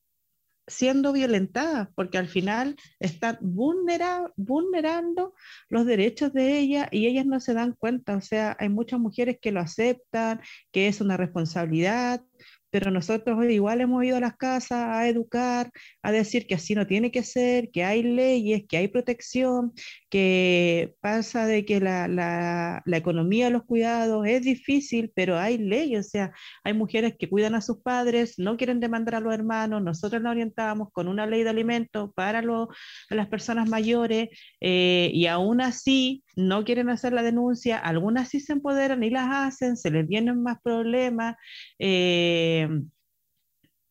[0.71, 5.35] siendo violentadas, porque al final están vulnera vulnerando
[5.69, 8.17] los derechos de ellas y ellas no se dan cuenta.
[8.17, 10.41] O sea, hay muchas mujeres que lo aceptan,
[10.73, 12.23] que es una responsabilidad,
[12.71, 15.71] pero nosotros igual hemos ido a las casas a educar,
[16.03, 19.73] a decir que así no tiene que ser, que hay leyes, que hay protección,
[20.11, 26.07] que pasa de que la, la, economía de los cuidados es difícil, pero hay leyes,
[26.07, 26.33] o sea,
[26.65, 30.31] hay mujeres que cuidan a sus padres, no quieren demandar a los hermanos, nosotros la
[30.31, 34.29] orientamos con una ley de alimentos para las personas mayores
[34.61, 39.29] eh, y aún así no quieren hacer la denuncia, algunas sí se empoderan y las
[39.31, 41.37] hacen, se les vienen más problemas.
[41.79, 42.69] Eh,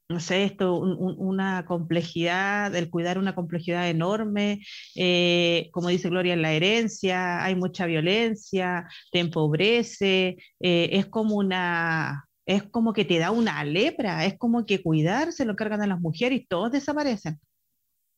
[0.09, 4.61] no sé, esto, una complejidad, el cuidar una complejidad enorme,
[4.95, 11.35] eh, como dice Gloria, en la herencia, hay mucha violencia, te empobrece, eh, es como
[11.35, 15.83] una, es como que te da una lepra, es como que cuidar se lo cargan
[15.83, 17.39] a las mujeres y todos desaparecen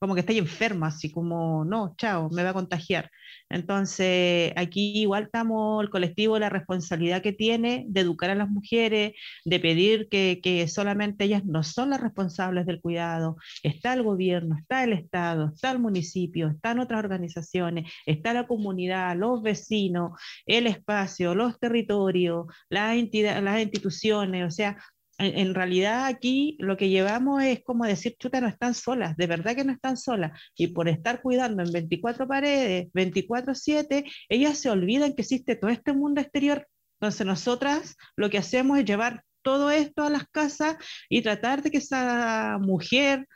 [0.01, 3.11] como que estoy enferma, así como, no, chao, me va a contagiar.
[3.49, 9.13] Entonces, aquí igual estamos el colectivo, la responsabilidad que tiene de educar a las mujeres,
[9.45, 13.37] de pedir que, que solamente ellas no son las responsables del cuidado.
[13.61, 19.15] Está el gobierno, está el Estado, está el municipio, están otras organizaciones, está la comunidad,
[19.15, 24.77] los vecinos, el espacio, los territorios, las, entidades, las instituciones, o sea,
[25.17, 29.55] en, realidad aquí lo que llevamos es como decir, chuta, no están solas, de verdad
[29.55, 30.39] que no están solas.
[30.55, 35.93] Y por estar cuidando en 24 paredes, 24/7, ellas se olvidan que existe todo este
[35.93, 36.67] mundo exterior.
[36.99, 40.77] Entonces nosotras lo que hacemos es llevar todo esto a las casas
[41.09, 43.27] y tratar de que esa mujer,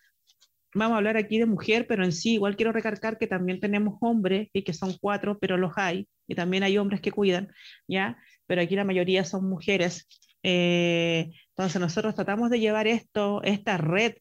[0.74, 3.98] vamos a hablar aquí de mujer, pero en sí igual quiero recargar que también tenemos
[4.02, 7.52] hombres y que son cuatro, pero los hay, y también hay hombres que cuidan,
[7.88, 8.18] ¿ya?
[8.48, 10.08] Pero aquí la mayoría son mujeres.
[10.44, 14.14] Eh, entonces nosotros tratamos de llevar esto, esta red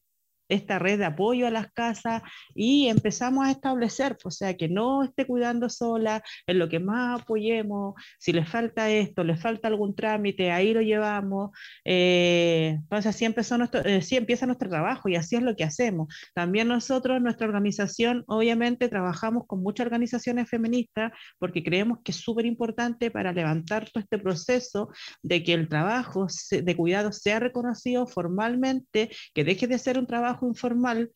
[0.49, 2.21] esta red de apoyo a las casas
[2.53, 7.21] y empezamos a establecer, o sea, que no esté cuidando sola, en lo que más
[7.21, 11.51] apoyemos, si le falta esto, le falta algún trámite, ahí lo llevamos.
[11.83, 16.07] Eh, entonces, así, empezó nuestro, eh, empieza nuestro trabajo y así es lo que hacemos.
[16.33, 22.45] También nosotros, nuestra organización, obviamente, trabajamos con muchas organizaciones feministas porque creemos que es súper
[22.45, 24.89] importante para levantar todo este proceso
[25.21, 30.34] de que el trabajo de cuidado sea reconocido formalmente, que deje de ser un trabajo
[30.43, 31.11] informal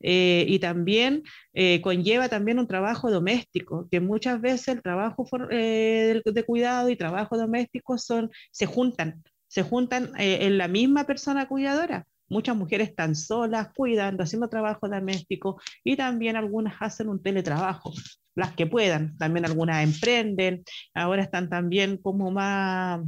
[0.00, 6.20] eh, y también eh, conlleva también un trabajo doméstico, que muchas veces el trabajo eh,
[6.24, 12.06] de cuidado y trabajo doméstico son, se juntan, se juntan en la misma persona cuidadora.
[12.28, 17.92] Muchas mujeres están solas, cuidando, haciendo trabajo doméstico y también algunas hacen un teletrabajo,
[18.34, 19.16] las que puedan.
[19.18, 23.02] También algunas emprenden, ahora están también como más,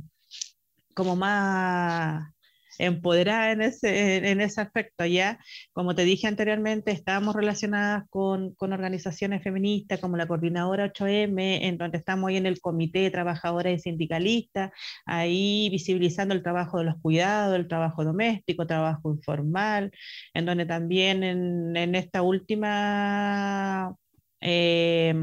[0.95, 2.34] como más
[2.79, 5.39] empoderada en ese, en ese aspecto, ¿ya?
[5.73, 11.79] Como te dije anteriormente, estábamos relacionadas con, con organizaciones feministas como la Coordinadora 8M, en
[11.79, 14.71] donde estamos hoy en el Comité de Trabajadoras y Sindicalistas,
[15.07, 19.91] ahí visibilizando el trabajo de los cuidados, el trabajo doméstico, trabajo informal,
[20.35, 23.95] en donde también en, en esta última...
[24.41, 25.15] Eh,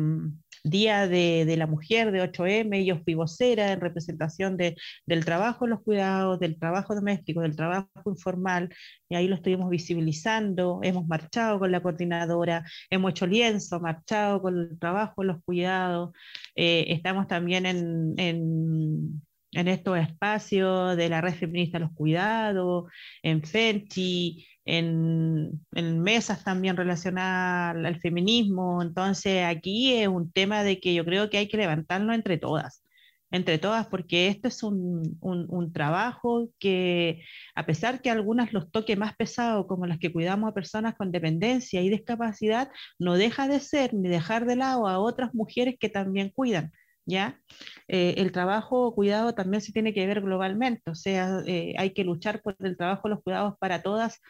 [0.63, 5.71] Día de, la Mujer de 8M, yo fui vocera en representación de, del trabajo en
[5.71, 8.73] los cuidados, del trabajo doméstico, del trabajo informal,
[9.09, 14.57] y ahí lo estuvimos visibilizando, hemos marchado con la coordinadora, hemos hecho lienzo, marchado con
[14.57, 16.11] el trabajo en los cuidados,
[16.55, 19.21] eh, estamos también en, en
[19.51, 22.85] en estos espacios de la red feminista los cuidados,
[23.21, 25.61] en FENTI, en,
[26.01, 28.81] mesas también relacionadas al, feminismo.
[28.81, 32.83] Entonces aquí es un tema de que yo creo que hay que levantarlo entre todas,
[33.31, 37.23] entre todas, porque esto es un, un, trabajo que
[37.55, 41.11] a pesar que algunas los toque más pesado, como las que cuidamos a personas con
[41.11, 45.89] dependencia y discapacidad, no deja de ser ni dejar de lado a otras mujeres que
[45.89, 46.71] también cuidan.
[47.05, 47.39] ¿Ya?
[47.87, 52.03] Eh, el trabajo cuidado también se tiene que ver globalmente, o sea, eh, hay que
[52.03, 54.21] luchar por el trabajo los cuidados para todas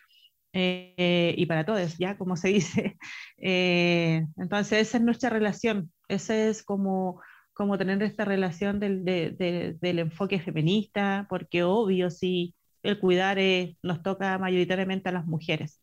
[0.54, 2.98] eh, y para todos, ya como se dice.
[3.38, 7.22] Eh, entonces, esa es nuestra relación, ese es como,
[7.54, 13.38] como tener esta relación del, del enfoque feminista, porque obvio, si el cuidar
[13.84, 15.82] nos toca mayoritariamente a las mujeres,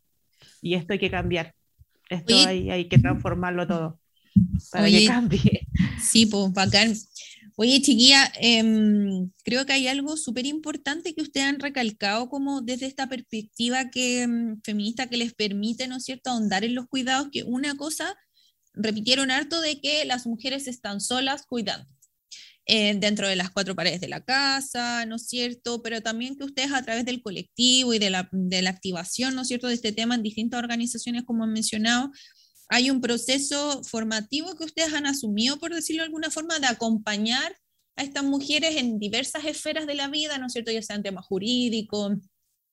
[0.63, 1.55] y esto hay que cambiar,
[2.09, 4.01] esto hay, hay, que transformarlo todo
[4.73, 5.58] para que cambie.
[6.01, 6.95] Sí, pues bacán.
[7.57, 12.87] Oye, chiquilla, em, creo que hay algo súper importante que ustedes han recalcado como desde
[12.87, 17.29] esta perspectiva que, em, feminista que les permite, ¿no es cierto?, ahondar en los cuidados,
[17.33, 18.15] que una cosa,
[18.75, 21.89] repitieron harto de que las mujeres están solas cuidando.
[22.67, 25.83] Eh, dentro de las cuatro paredes de la casa, ¿no es cierto?
[25.83, 29.43] Pero también que ustedes a través del colectivo y de la, de la activación, ¿no
[29.43, 32.13] es cierto?, de este tema en distintas organizaciones, como han mencionado,
[32.69, 37.57] hay un proceso formativo que ustedes han asumido, por decirlo de alguna forma, de acompañar
[37.97, 40.71] a estas mujeres en diversas esferas de la vida, ¿no es cierto?
[40.71, 42.13] Ya sea en temas jurídicos,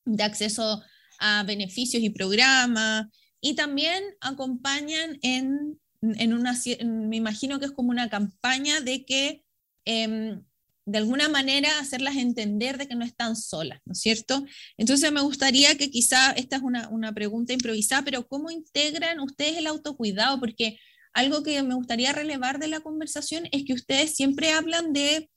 [0.05, 0.83] de acceso
[1.19, 3.07] a beneficios y programas,
[3.41, 6.53] y también acompañan en, en una,
[6.83, 9.43] me imagino que es como una campaña de que
[9.85, 10.43] em,
[10.85, 14.45] de alguna manera hacerlas entender de que no están solas, ¿no es cierto?
[14.77, 19.57] Entonces me gustaría que quizá, esta es una, una pregunta improvisada, pero ¿cómo integran ustedes
[19.57, 20.39] el autocuidado?
[20.39, 20.77] Porque
[21.13, 25.29] algo que me gustaría relevar de la conversación es que ustedes siempre hablan de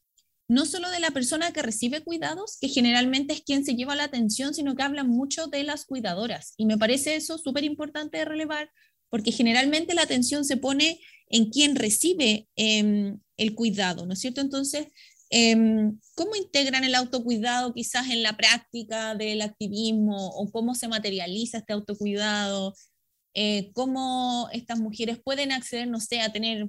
[0.48, 4.04] no solo de la persona que recibe cuidados, que generalmente es quien se lleva la
[4.04, 6.54] atención, sino que hablan mucho de las cuidadoras.
[6.56, 8.70] Y me parece eso súper importante de relevar,
[9.11, 14.40] porque generalmente la atención se pone en quien recibe em, el cuidado, ¿no es cierto?
[14.40, 14.88] Entonces,
[15.31, 21.75] ¿Cómo integran el autocuidado quizás en la práctica del activismo o cómo se materializa este
[21.75, 22.75] autocuidado?
[23.35, 26.69] Eh, ¿Cómo estas mujeres pueden acceder, no sé, a tener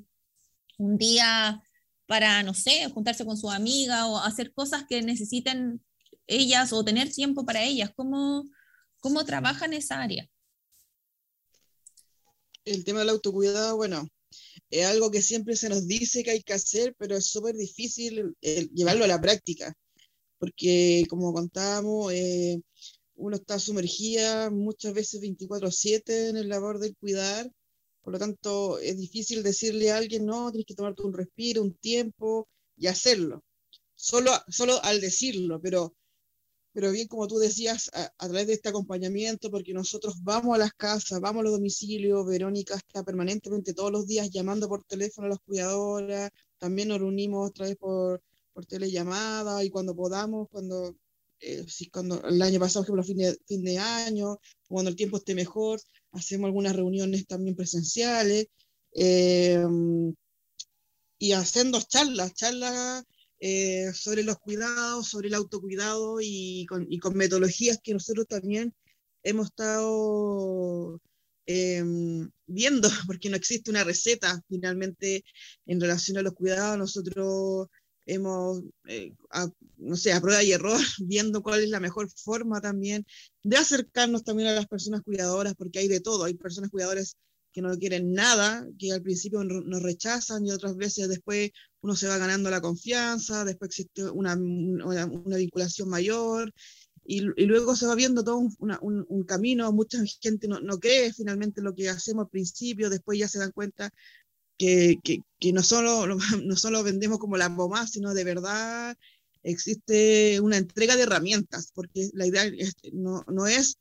[0.77, 1.63] un día
[2.05, 5.83] para, no sé, juntarse con su amiga o hacer cosas que necesiten
[6.27, 7.91] ellas o tener tiempo para ellas?
[7.95, 8.43] ¿Cómo,
[8.99, 10.27] cómo trabajan esa área?
[12.65, 14.07] El tema del autocuidado, bueno,
[14.69, 18.35] es algo que siempre se nos dice que hay que hacer, pero es súper difícil
[18.41, 19.73] eh, llevarlo a la práctica,
[20.39, 22.61] porque como contábamos, eh,
[23.15, 27.51] uno está sumergida muchas veces 24/7 en el labor del cuidar,
[28.01, 31.75] por lo tanto es difícil decirle a alguien, no, tienes que tomarte un respiro, un
[31.75, 33.43] tiempo y hacerlo,
[33.95, 35.95] solo, solo al decirlo, pero
[36.73, 40.73] pero bien como tú decías, a, través de este acompañamiento, porque nosotros vamos a las
[40.73, 45.29] casas, vamos a los domicilios, Verónica está permanentemente todos los días llamando por teléfono a
[45.31, 48.21] las cuidadoras, también nos reunimos otra vez por,
[48.53, 50.95] por telellamada y cuando podamos, cuando,
[51.39, 55.17] eh, cuando el año pasado, por ejemplo, fin de, fin de año, cuando el tiempo
[55.17, 58.47] esté mejor, hacemos algunas reuniones también presenciales
[58.93, 59.65] eh,
[61.17, 63.03] y haciendo charlas, charlas
[63.39, 68.73] eh, sobre los cuidados, sobre el autocuidado y con, y con metodologías que nosotros también
[69.23, 71.01] hemos estado
[71.45, 75.23] em, viendo, porque no existe una receta finalmente
[75.65, 76.77] en relación a los cuidados.
[76.77, 77.67] Nosotros
[78.05, 79.13] hemos, eh,
[79.77, 83.05] no sé, a prueba y error, viendo cuál es la mejor forma también
[83.43, 87.15] de acercarnos también a las personas cuidadoras, porque hay de todo, hay personas cuidadoras
[87.51, 91.51] que no quieren nada, que al principio nos rechazan y otras veces después
[91.81, 96.53] uno se va ganando la confianza, después existe una, una, vinculación mayor
[97.05, 101.13] y, y, luego se va viendo todo un, un, camino, mucha gente no, no, cree
[101.13, 103.91] finalmente lo que hacemos al principio, después ya se dan cuenta
[104.57, 106.05] que, que, no, solo,
[106.43, 108.95] no solo vendemos como la bomba, sino de verdad
[109.41, 112.43] existe una entrega de herramientas, porque la idea
[112.91, 113.77] no, no es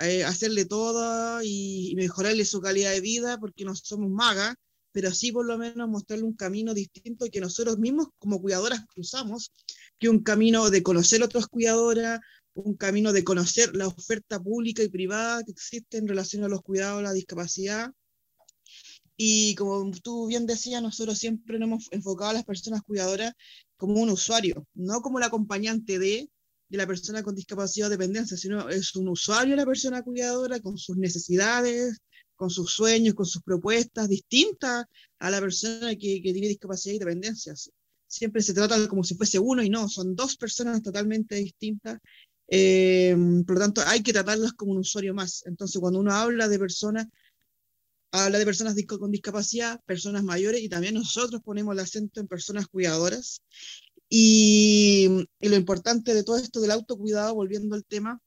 [0.00, 4.54] eh, hacerle todo y, mejorarle su calidad de vida, porque no somos magas,
[4.98, 9.52] pero sí por lo menos mostrarle un camino distinto que nosotros mismos como cuidadoras cruzamos,
[9.96, 12.18] que un camino de conocer otras cuidadoras,
[12.54, 16.62] un camino de conocer la oferta pública y privada que existe en relación a los
[16.62, 17.92] cuidados, la discapacidad.
[19.16, 23.34] Y como tú bien decías, nosotros siempre nos hemos enfocado a las personas cuidadoras
[23.76, 26.28] como un usuario, no como el acompañante de,
[26.68, 30.76] de la persona con discapacidad o dependencia, sino es un usuario la persona cuidadora con
[30.76, 32.00] sus necesidades,
[32.38, 34.86] con sus sueños, con sus propuestas distintas
[35.18, 37.70] a la persona que, que tiene discapacidad y dependencias.
[38.06, 41.98] Siempre se trata como si fuese uno y no, son dos personas totalmente distintas.
[42.46, 43.14] Eh,
[43.44, 45.42] por lo tanto, hay que tratarlas como un usuario más.
[45.46, 47.06] Entonces, cuando uno habla de personas,
[48.12, 52.68] habla de personas con discapacidad, personas mayores y también nosotros ponemos el acento en personas
[52.68, 53.42] cuidadoras.
[54.08, 58.20] Y, y lo importante de todo esto del autocuidado, volviendo al tema,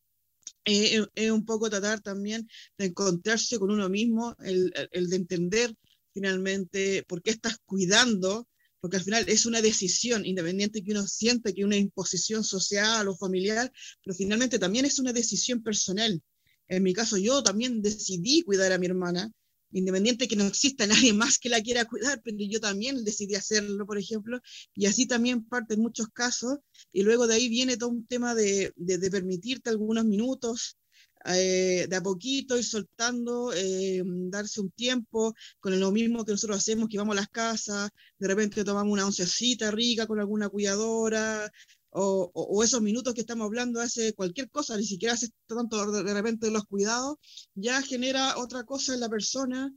[0.66, 2.48] eh, es un poco tratar también
[2.78, 5.76] de encontrarse con uno mismo, el, el, de entender
[6.14, 8.48] finalmente por qué estás cuidando,
[8.80, 13.16] porque al final es una decisión, independiente que uno siente que una imposición social o
[13.16, 13.72] familiar,
[14.04, 16.22] pero finalmente también es una decisión personal.
[16.68, 19.32] En mi caso, yo también decidí cuidar a mi hermana,
[19.72, 23.86] independiente que no exista nadie más que la quiera cuidar, pero yo también decidí hacerlo,
[23.86, 24.40] por ejemplo,
[24.76, 26.60] y así también parte en muchos casos,
[26.92, 30.78] y luego de ahí viene todo un tema de, de, permitirte algunos minutos,
[31.26, 36.58] eh, de a poquito ir soltando, eh, darse un tiempo, con lo mismo que nosotros
[36.58, 41.52] hacemos, que vamos a las casas, de repente tomamos una oncecita rica con alguna cuidadora,
[41.92, 46.50] o, esos minutos que estamos hablando hace cualquier cosa, ni siquiera hace tanto de, repente
[46.52, 47.18] los cuidados,
[47.54, 49.72] ya genera otra cosa en la persona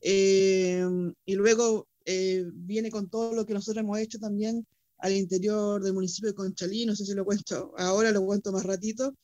[0.00, 0.84] eh,
[1.24, 4.66] y luego eh, viene con todo lo que nosotros hemos hecho también
[4.98, 8.64] al interior del municipio de Conchalí, no sé si lo cuento ahora, lo cuento más
[8.64, 9.14] ratito,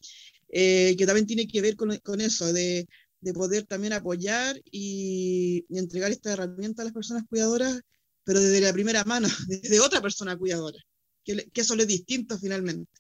[0.49, 2.87] eh, que también tiene que ver con, con eso, de,
[3.21, 7.81] de, poder también apoyar y, y entregar esta herramienta a las personas cuidadoras,
[8.25, 10.79] pero desde la primera mano, desde otra persona cuidadora
[11.27, 12.91] que, eso es distinto finalmente.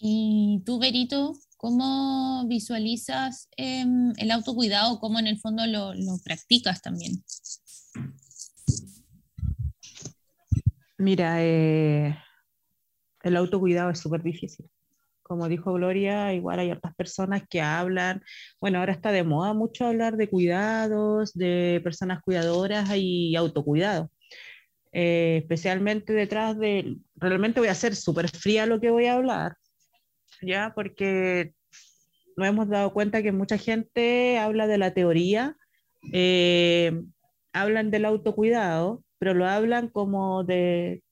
[0.00, 5.00] Y tú, Berito, ¿cómo visualizas em, el autocuidado?
[5.00, 5.92] ¿Cómo en el fondo lo,
[6.24, 7.24] practicas también?
[10.98, 12.16] Mira, eh,
[13.22, 14.66] el autocuidado es súper difícil.
[15.22, 18.22] Como dijo Gloria, igual hay otras personas que hablan,
[18.60, 24.10] bueno, ahora está de moda mucho hablar de cuidados, de personas cuidadoras y autocuidado.
[24.92, 29.56] Eh, especialmente detrás de, realmente voy a ser súper fría lo que voy a hablar,
[30.40, 30.72] ¿ya?
[30.74, 31.52] Porque
[32.36, 35.56] nos hemos dado cuenta que mucha gente habla de la teoría,
[36.12, 37.02] eh,
[37.52, 41.02] hablan del autocuidado, pero lo hablan como de,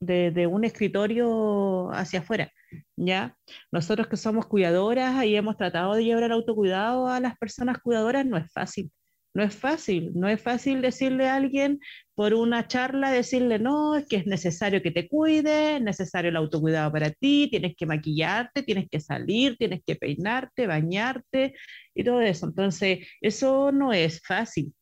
[0.00, 2.50] de, de, un escritorio hacia afuera,
[2.96, 3.36] ¿ya?
[3.70, 8.26] Nosotros que somos cuidadoras y hemos tratado de llevar el autocuidado a las personas cuidadoras,
[8.26, 8.90] no es fácil.
[9.32, 11.78] No es fácil, no es fácil decirle a alguien
[12.14, 16.36] por una charla, decirle, no, es que es necesario que te cuide, es necesario el
[16.36, 21.54] autocuidado para ti, tienes que maquillarte, tienes que salir, tienes que peinarte, bañarte
[21.94, 22.46] y todo eso.
[22.46, 24.74] Entonces, eso no es fácil,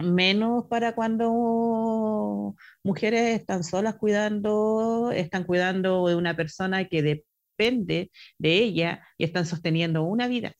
[0.00, 8.58] menos para cuando mujeres están solas cuidando, están cuidando de una persona que depende de
[8.58, 10.54] ella y están sosteniendo una vida.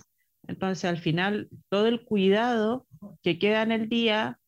[0.49, 2.87] Entonces, al final, todo el cuidado
[3.23, 4.39] que queda en el día,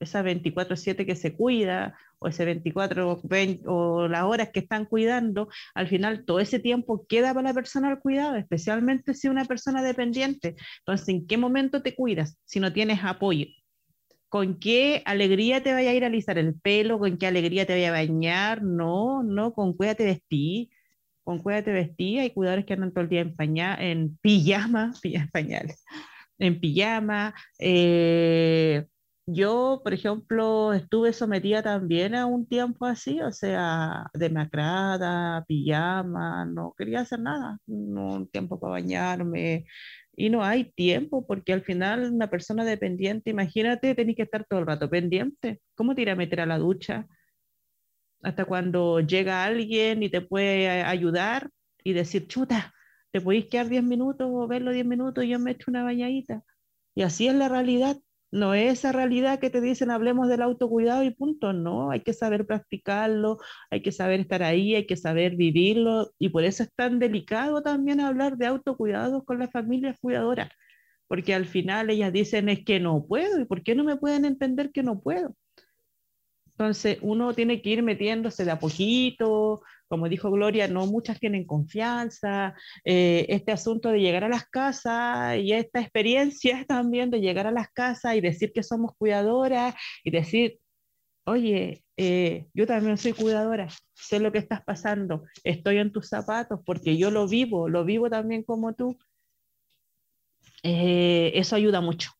[0.00, 3.20] esa 24/7 que se cuida, o ese 24
[3.66, 7.88] o las horas que están cuidando, al final todo ese tiempo queda para la persona
[7.88, 10.54] al cuidado, especialmente si una persona dependiente.
[10.80, 13.46] Entonces, ¿en qué momento te cuidas si no tienes apoyo?
[14.28, 16.98] ¿Con qué alegría te vaya a ir a alisar el pelo?
[16.98, 18.62] ¿Con qué alegría te vaya a bañar?
[18.62, 20.68] No, no, con cuídate vestir,
[21.24, 22.20] con cuídate vestir.
[22.20, 23.34] Hay cuidadores que andan todo el día en,
[23.80, 25.82] en pijama, en pañales
[26.40, 27.34] en pijama.
[27.58, 28.86] Eh,
[29.26, 36.74] yo, por ejemplo, estuve sometida también a un tiempo así, o sea, demacrada, pijama, no
[36.76, 39.66] quería hacer nada, no un tiempo para bañarme.
[40.16, 44.60] Y no hay tiempo, porque al final una persona dependiente, imagínate, tenés que estar todo
[44.60, 45.60] el rato pendiente.
[45.74, 47.06] ¿Cómo te irá a meter a la ducha?
[48.22, 51.50] Hasta cuando llega alguien y te puede ayudar
[51.84, 52.74] y decir, chuta,
[53.12, 56.42] te podéis quedar 10 minutos o verlo 10 minutos y yo me echo una bañadita.
[56.94, 57.96] Y así es la realidad.
[58.32, 61.52] No es esa realidad que te dicen hablemos del autocuidado y punto.
[61.52, 63.38] No, hay que saber practicarlo,
[63.70, 66.12] hay que saber estar ahí, hay que saber vivirlo.
[66.18, 70.50] Y por eso es tan delicado también hablar de autocuidado con las familias cuidadoras.
[71.08, 73.40] Porque al final ellas dicen es que no puedo.
[73.40, 75.34] ¿Y por qué no me pueden entender que no puedo?
[76.60, 81.44] Entonces, uno tiene que ir metiéndose de a poquito, como dijo Gloria, no muchas tienen
[81.44, 82.54] confianza.
[82.84, 87.50] Eh, este asunto de llegar a las casas y esta experiencia también de llegar a
[87.50, 89.74] las casas y decir que somos cuidadoras
[90.04, 90.60] y decir,
[91.24, 96.60] oye, eh, yo también soy cuidadora, sé lo que estás pasando, estoy en tus zapatos
[96.64, 98.96] porque yo lo vivo, lo vivo también como tú.
[100.62, 102.10] Eh, eso ayuda mucho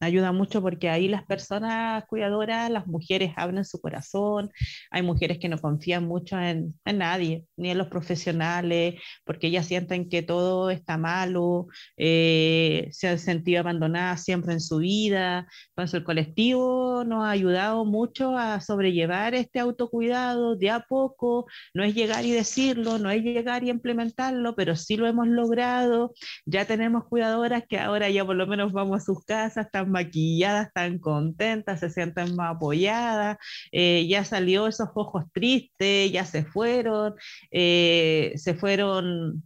[0.00, 4.50] ayuda mucho porque ahí las personas cuidadoras, las mujeres abren su corazón,
[4.90, 8.94] hay mujeres que no confían mucho en, nadie, ni en los profesionales,
[9.24, 14.78] porque ellas sienten que todo está malo, eh, se han sentido abandonadas siempre en su
[14.78, 15.46] vida.
[15.70, 21.84] Entonces el colectivo nos ha ayudado mucho a sobrellevar este autocuidado de a poco, no
[21.84, 26.12] es llegar y decirlo, no es llegar y implementarlo, pero sí lo hemos logrado,
[26.46, 30.98] ya tenemos cuidadoras que ahora ya por lo menos vamos a sus casas, maquilladas, tan
[30.98, 33.38] contentas, se sienten más apoyadas,
[33.72, 37.14] eh, ya salió esos ojos tristes, ya se fueron,
[37.50, 39.42] eh, se fueron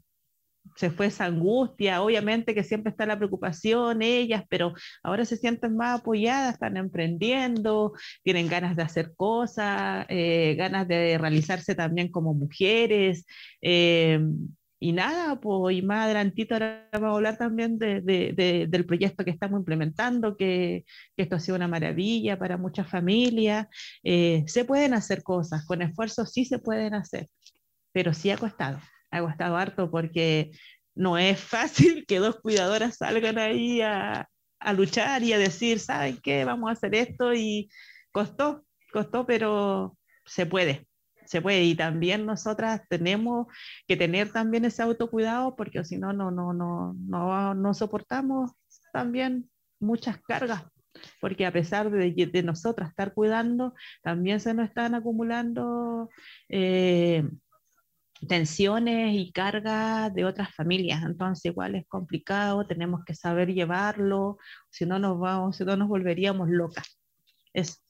[0.77, 5.77] se fue esa angustia, obviamente que siempre está la preocupación ellas, pero ahora se sienten
[5.77, 12.35] más apoyadas, están emprendiendo, tienen ganas de hacer cosas, eh, ganas de realizarse también como
[12.35, 13.27] mujeres.
[14.83, 19.25] Y nada, pues, y más adelantito ahora vamos a hablar también de, de, del proyecto
[19.25, 20.85] que estamos implementando, que,
[21.17, 23.69] que, esto ha sido una maravilla para muchas familias.
[24.03, 27.29] Eh, se pueden hacer cosas, con esfuerzo sí se pueden hacer,
[27.93, 28.81] pero sí ha costado,
[29.13, 30.51] ha costado harto porque
[30.97, 34.29] no es fácil que dos cuidadoras salgan ahí a,
[34.59, 36.45] a luchar y a decir, ¿saben qué?
[36.45, 37.71] Vamos a hacer esto y
[38.11, 40.89] costó, costó, pero se puede
[41.33, 41.65] se puede.
[41.65, 43.47] Y también nosotras tenemos
[43.89, 48.53] que tener también ese autocuidado porque si no, no, no, no, no, no soportamos
[48.93, 50.65] también muchas cargas.
[51.21, 56.11] Porque a pesar de, de nosotras estar cuidando, también se nos están acumulando
[56.51, 57.27] eh,
[58.29, 61.03] tensiones y cargas de otras familias.
[61.03, 64.37] Entonces, igual es complicado, tenemos que saber llevarlo,
[64.69, 66.99] si no nos vamos, si no nos volveríamos locas.
[67.55, 67.82] Es,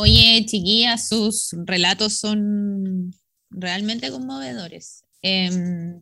[0.00, 3.14] Oye, chiquillas, sus relatos son
[3.50, 5.04] realmente conmovedores.
[5.20, 6.00] Em,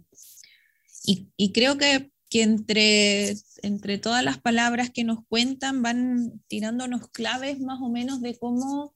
[1.05, 7.81] y, creo que, entre, entre todas las palabras que nos cuentan van tirándonos claves más
[7.83, 8.95] o menos de cómo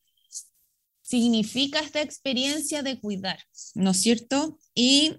[1.00, 3.40] significa esta experiencia de cuidar,
[3.74, 4.60] ¿no es cierto?
[4.72, 5.16] Y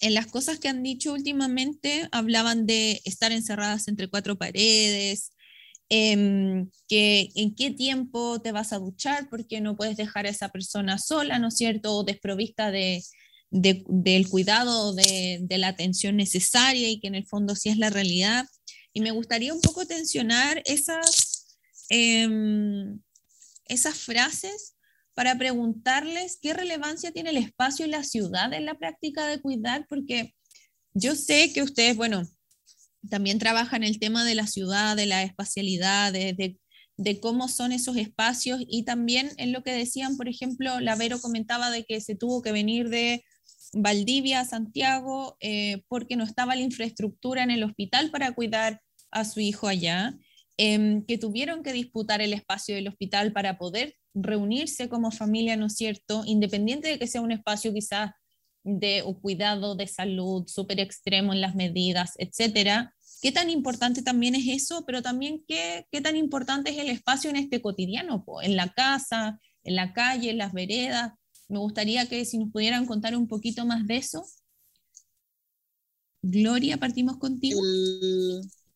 [0.00, 5.32] en las cosas que han dicho últimamente hablaban de estar encerradas entre cuatro paredes,
[5.90, 10.48] Em, que, en qué tiempo te vas a duchar, porque no puedes dejar a esa
[10.48, 11.94] persona sola, ¿no es cierto?
[11.94, 13.02] O desprovista de,
[13.50, 18.46] del cuidado, de, la atención necesaria y que en el fondo sí es la realidad.
[18.92, 21.58] Y me gustaría un poco tensionar esas,
[21.90, 23.00] em,
[23.66, 24.76] esas frases
[25.14, 29.86] para preguntarles qué relevancia tiene el espacio y la ciudad en la práctica de cuidar,
[29.88, 30.34] porque
[30.94, 32.24] yo sé que ustedes, bueno,
[33.10, 36.58] también trabaja en el tema de la ciudad, de la espacialidad, de,
[37.20, 41.84] cómo son esos espacios y también en lo que decían, por ejemplo, Lavero comentaba de
[41.84, 43.24] que se tuvo que venir de
[43.72, 48.80] Valdivia a Santiago eh, porque no estaba la infraestructura en el hospital para cuidar
[49.10, 50.16] a su hijo allá,
[50.56, 55.66] em, que tuvieron que disputar el espacio del hospital para poder reunirse como familia, ¿no
[55.66, 56.22] es cierto?
[56.26, 58.12] Independiente de que sea un espacio quizás
[58.64, 62.94] de un cuidado de salud súper extremo en las medidas, etcétera,
[63.24, 64.84] ¿Qué tan importante también es eso?
[64.86, 69.40] Pero también qué, qué tan importante es el espacio en este cotidiano, en la casa,
[69.62, 71.14] en la calle, en las veredas.
[71.48, 74.26] Me gustaría que si nos pudieran contar un poquito más de eso.
[76.20, 77.62] Gloria, partimos contigo.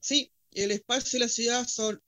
[0.00, 2.00] sí, el espacio y la ciudad son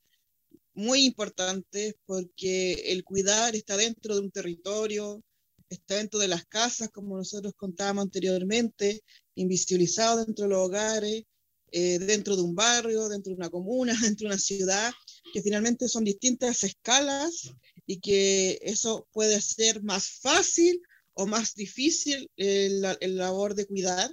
[0.73, 5.23] muy importantes porque el cuidar está dentro de un territorio,
[5.71, 9.03] está dentro de las casas, como nosotros contábamos anteriormente,
[9.37, 11.25] invisibilizado dentro de los hogares,
[11.73, 14.93] eh, dentro de un barrio, dentro de una comuna, dentro de una ciudad,
[15.33, 17.53] que finalmente son distintas escalas
[17.87, 20.83] y que eso puede ser más fácil
[21.15, 24.11] o más difícil el, el labor de cuidar.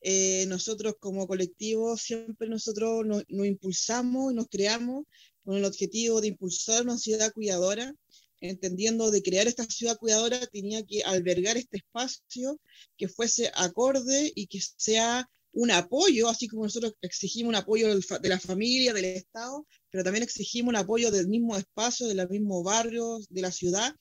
[0.00, 5.04] Eh, nosotros como colectivo siempre nosotros nos, nos impulsamos y nos creamos
[5.44, 7.94] con el objetivo de impulsar una ciudad cuidadora,
[8.42, 12.60] entendiendo de crear esta ciudad cuidadora tenía que albergar este espacio
[12.96, 18.28] que fuese acorde y que sea un apoyo, así como nosotros exigimos un apoyo de
[18.28, 23.18] la familia, del Estado, pero también exigimos un apoyo del mismo espacio, del mismo barrio,
[23.28, 23.94] de la ciudad,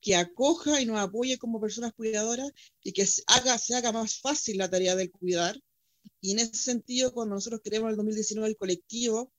[0.00, 2.50] que acoja y nos apoye como personas cuidadoras
[2.82, 5.58] y que se haga, se haga más fácil la tarea del cuidar.
[6.20, 9.32] Y en ese sentido, cuando nosotros creemos el 2019 el colectivo,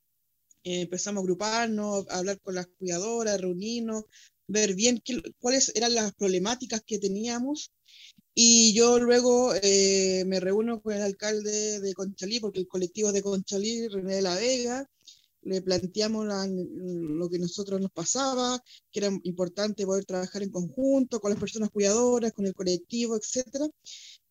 [0.64, 4.06] eh, empezamos a agruparnos, a hablar con las cuidadoras, reunirnos,
[4.48, 5.02] ver bien
[5.40, 7.72] cuáles eran las problemáticas que teníamos.
[8.34, 13.22] Y yo luego eh, me reúno con el alcalde de Conchalí, porque el colectivo de
[13.22, 14.90] Conchalí, René de la Vega,
[15.46, 21.32] le planteamos lo que nosotros nos pasaba, que era importante poder trabajar en conjunto con
[21.32, 23.70] las personas cuidadoras, con el colectivo, etc.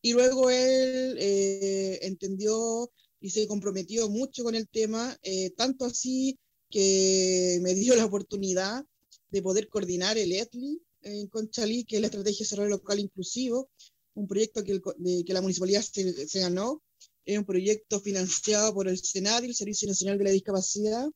[0.02, 2.90] Y luego él eh, entendió
[3.20, 6.38] y se comprometió mucho con el tema, eh, tanto así
[6.68, 8.84] que me dio la oportunidad
[9.34, 13.68] de poder coordinar el ETLI en Conchalí, que es la Estrategia de Desarrollo Local Inclusivo,
[14.14, 14.80] un proyecto que,
[15.26, 16.80] que la municipalidad se, se ganó
[17.24, 21.08] es un proyecto financiado por el SENADI, el Servicio Nacional de la Discapacidad,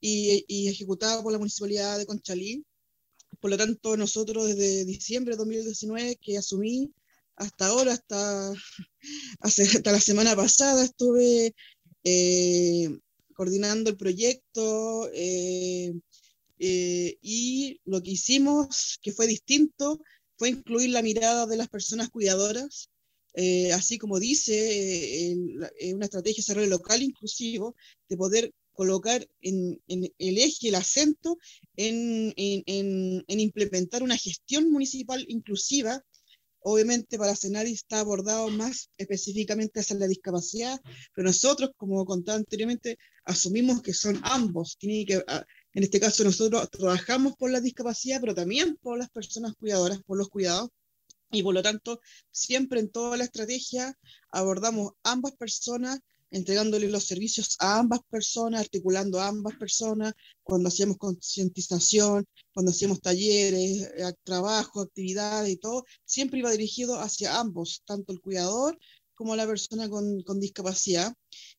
[0.00, 2.64] y, y, ejecutado por la Municipalidad de Conchalí.
[3.40, 6.92] Por lo tanto, nosotros desde diciembre de 2019 que asumí
[7.36, 8.52] hasta ahora, hasta,
[9.40, 11.54] hasta la semana pasada, estuve
[12.04, 12.88] eh,
[13.34, 15.92] coordinando el proyecto eh,
[16.62, 20.00] eh, y lo que hicimos, que fue distinto,
[20.36, 22.88] fue incluir la mirada de las personas cuidadoras
[23.34, 25.36] eh, así como dice eh,
[25.80, 27.74] eh, una estrategia de desarrollo local inclusivo,
[28.08, 31.38] de poder colocar en, el eje, el acento
[31.76, 36.02] en, en, implementar una gestión municipal inclusiva.
[36.64, 40.80] Obviamente para Senadi está abordado más específicamente hacia la discapacidad,
[41.14, 44.76] pero nosotros, como contaba anteriormente, asumimos que son ambos.
[44.78, 45.44] Tiene que, ah,
[45.74, 50.18] en este caso nosotros trabajamos por la discapacidad, pero también por las personas cuidadoras, por
[50.18, 50.70] los cuidados
[51.32, 52.00] y por lo tanto,
[52.30, 53.98] siempre en toda la estrategia
[54.30, 55.98] abordamos ambas personas,
[56.30, 60.12] entregándole los servicios a ambas personas, articulando a ambas personas,
[60.42, 67.40] cuando hacíamos concientización, cuando hacíamos talleres, eh, trabajo, actividades y todo, siempre iba dirigido hacia
[67.40, 68.78] ambos, tanto el cuidador
[69.14, 71.14] como la persona con, con discapacidad.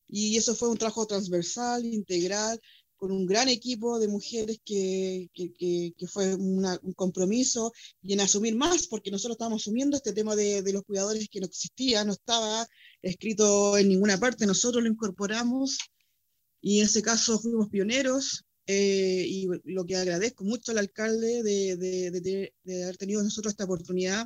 [0.08, 2.60] Y eso fue un trabajo transversal, integral,
[2.98, 5.54] con un gran equipo de mujeres que, que,
[5.98, 10.62] que, fue un compromiso y en asumir más, porque nosotros estábamos asumiendo este tema de,
[10.62, 12.66] de, los cuidadores que no existía, no estaba
[13.02, 15.78] escrito en ninguna parte, nosotros lo incorporamos
[16.62, 18.46] y en ese caso fuimos pioneros.
[18.66, 23.66] Eh, y lo que agradezco mucho al alcalde de, de, de, haber tenido nosotros esta
[23.66, 24.26] oportunidad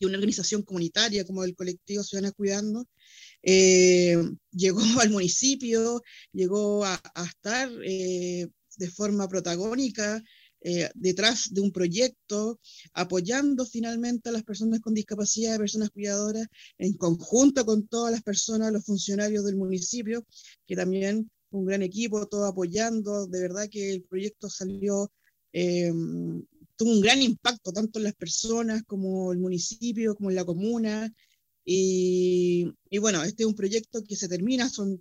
[0.00, 2.88] y una organización comunitaria como el colectivo Ciudadanas Cuidando,
[3.42, 4.16] eh,
[4.52, 10.22] llegó al municipio, llegó a, estar eh, de forma protagónica
[10.64, 12.60] eh, detrás de un proyecto,
[12.92, 16.46] apoyando finalmente a las personas con discapacidad, personas cuidadoras,
[16.78, 20.24] en conjunto con todas las personas, los funcionarios del municipio,
[20.66, 25.10] que también un gran equipo, todo apoyando, de verdad que el proyecto salió
[26.76, 31.12] tuvo un gran impacto tanto en las personas como el municipio, como en la comuna,
[31.64, 35.00] y, y, bueno, este es un proyecto que se termina, son,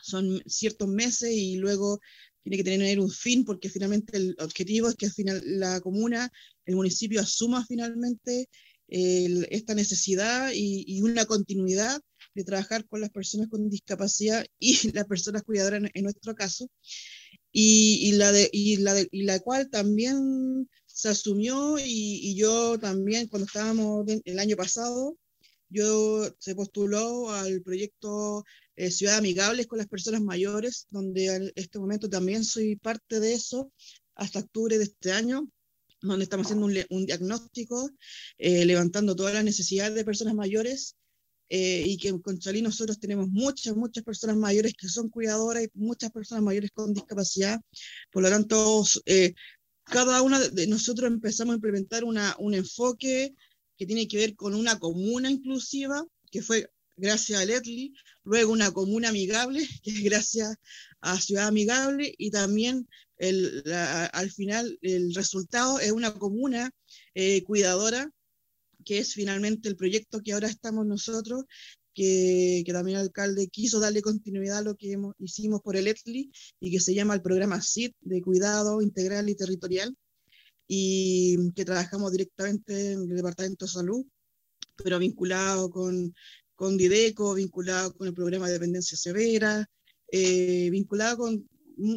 [0.00, 2.00] son ciertos meses y luego
[2.42, 6.30] tiene que tener un fin porque finalmente el objetivo es que al final la comuna,
[6.64, 8.48] el municipio asuma finalmente
[8.88, 12.00] el, esta necesidad y, y, una continuidad
[12.34, 16.70] de trabajar con las personas con discapacidad y las personas cuidadoras en, en nuestro caso.
[17.50, 22.78] Y, y, la de, y, la de, y la cual también se asumió y yo
[22.78, 25.16] también cuando estábamos el año pasado
[25.68, 28.44] yo se postuló al proyecto
[28.76, 33.32] eh, Ciudad Amigables con las personas mayores, donde en este momento también soy parte de
[33.34, 33.72] eso
[34.14, 35.48] hasta octubre de este año,
[36.00, 37.90] donde estamos haciendo un, diagnóstico,
[38.38, 40.96] eh, levantando todas las necesidades de personas mayores.
[41.48, 45.68] Eh, y que con Chalí nosotros tenemos muchas, muchas personas mayores que son cuidadoras y
[45.74, 47.60] muchas personas mayores con discapacidad.
[48.10, 48.82] Por lo tanto,
[49.84, 53.32] cada una de nosotros empezamos a implementar una, un enfoque
[53.76, 57.92] que tiene que ver con una comuna inclusiva, que fue gracias a Letly,
[58.24, 60.56] luego una comuna amigable, que es gracias
[61.00, 63.62] a Ciudad Amigable, y también el,
[64.12, 66.70] al final el resultado es una comuna
[67.14, 68.10] eh, cuidadora,
[68.84, 71.44] que es finalmente el proyecto que ahora estamos nosotros,
[71.94, 76.30] que, que, también el alcalde quiso darle continuidad a lo que hicimos por el ETLI
[76.60, 79.96] y que se llama el programa CIT de Cuidado Integral y Territorial,
[80.66, 84.04] y que trabajamos directamente en el Departamento de Salud,
[84.76, 86.14] pero vinculado con,
[86.54, 89.68] con Dideco, vinculado con el programa de dependencia severa,
[90.10, 91.48] eh, vinculado con,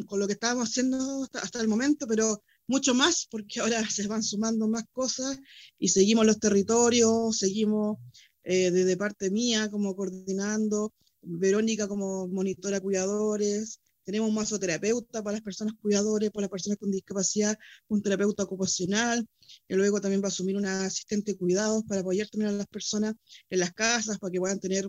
[0.06, 4.06] con, lo que estábamos haciendo hasta, hasta, el momento, pero mucho más, porque ahora se
[4.06, 5.38] van sumando más cosas
[5.78, 7.98] y seguimos los territorios, seguimos
[8.44, 10.92] eh, desde parte mía como coordinando,
[11.22, 13.80] Verónica como monitora cuidadores,
[14.10, 17.56] tenemos un masoterapeuta para las personas cuidadores, para las personas con discapacidad,
[17.86, 19.24] un terapeuta ocupacional,
[19.68, 22.66] y luego también va a asumir una asistente de cuidados para apoyar también a las
[22.66, 23.14] personas
[23.48, 24.88] en las casas, para que puedan tener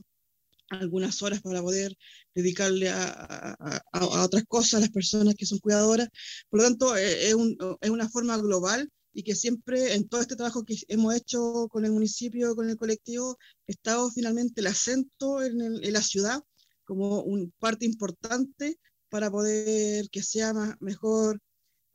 [0.69, 1.95] algunas horas para poder
[2.33, 3.55] dedicarle a,
[3.93, 6.07] otras cosas a las personas que son cuidadoras.
[6.49, 7.35] Por lo tanto, eh, es,
[7.81, 11.85] es, una forma global y que siempre en todo este trabajo que hemos hecho con
[11.85, 16.41] el municipio, con el colectivo, ha estado finalmente el acento en, en la ciudad
[16.85, 18.79] como una parte importante
[19.11, 21.41] para poder que sea más, mejor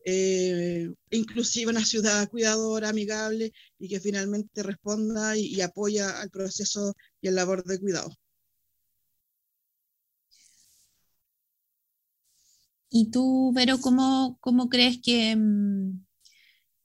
[0.05, 7.29] eh, inclusiva una ciudad cuidadora, amigable y que finalmente responda y, apoya al proceso y
[7.29, 8.11] el labor de cuidado.
[12.91, 16.05] ¿Y tú, Vero, cómo, cómo crees que, mm,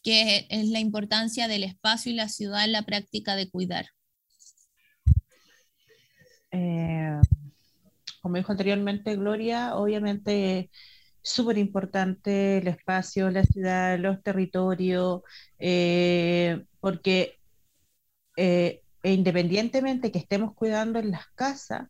[0.02, 3.88] que es la importancia del espacio y la ciudad en la práctica de cuidar?
[6.52, 7.20] Eh,
[8.22, 10.70] como dijo anteriormente Gloria, obviamente
[11.22, 15.22] súper importante el espacio, la ciudad, los territorios,
[15.60, 17.40] eh, porque
[18.38, 21.90] eh, e independientemente que estemos cuidando en las casas,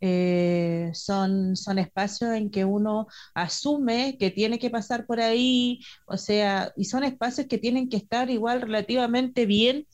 [0.00, 6.16] eh, son, son espacios en que uno asume que tiene que pasar por ahí, o
[6.16, 9.86] sea, y son espacios que tienen que estar igual relativamente bien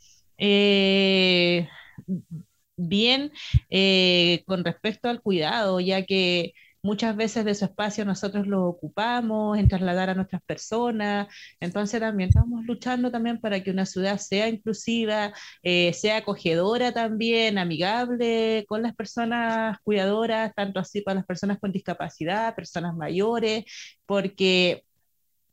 [2.78, 3.32] bien
[3.70, 6.52] eh, con respecto al cuidado, ya que
[6.82, 11.28] muchas veces de su espacio nosotros lo ocupamos en trasladar a nuestras personas,
[11.60, 17.58] entonces también estamos luchando también para que una ciudad sea inclusiva, eh, sea acogedora también,
[17.58, 23.64] amigable con las personas cuidadoras, tanto así para las personas con discapacidad, personas mayores,
[24.06, 24.84] porque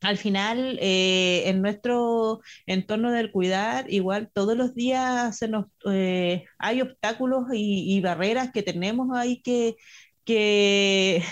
[0.05, 6.45] al final, eh, en nuestro entorno del cuidar, igual todos los días se nos, eh,
[6.59, 9.75] hay obstáculos y, barreras que tenemos ahí que,
[10.25, 11.23] que,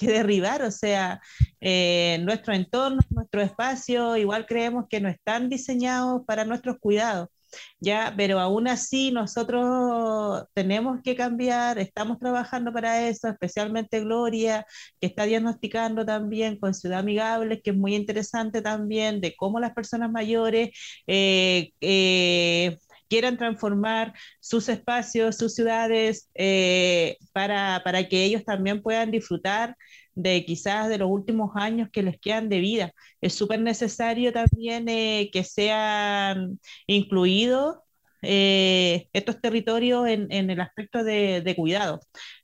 [0.00, 0.62] derribar.
[0.62, 1.20] O sea,
[1.60, 7.28] eh, nuestro entorno, nuestro espacio, igual creemos que no están diseñados para nuestros cuidados.
[7.80, 8.14] ¿Ya?
[8.16, 14.66] Pero aún así nosotros tenemos que cambiar, estamos trabajando para eso, especialmente Gloria,
[15.00, 19.72] que está diagnosticando también con Ciudad Amigable, que es muy interesante también de cómo las
[19.72, 20.70] personas mayores
[21.06, 22.78] eh, eh,
[23.08, 29.76] quieran transformar sus espacios, sus ciudades, eh, para, para que ellos también puedan disfrutar
[30.14, 32.92] de quizás de los últimos años que les quedan de vida.
[33.20, 37.76] Es súper necesario también eh, que sean incluidos
[38.22, 42.00] eh, estos territorios en, el aspecto de, cuidado.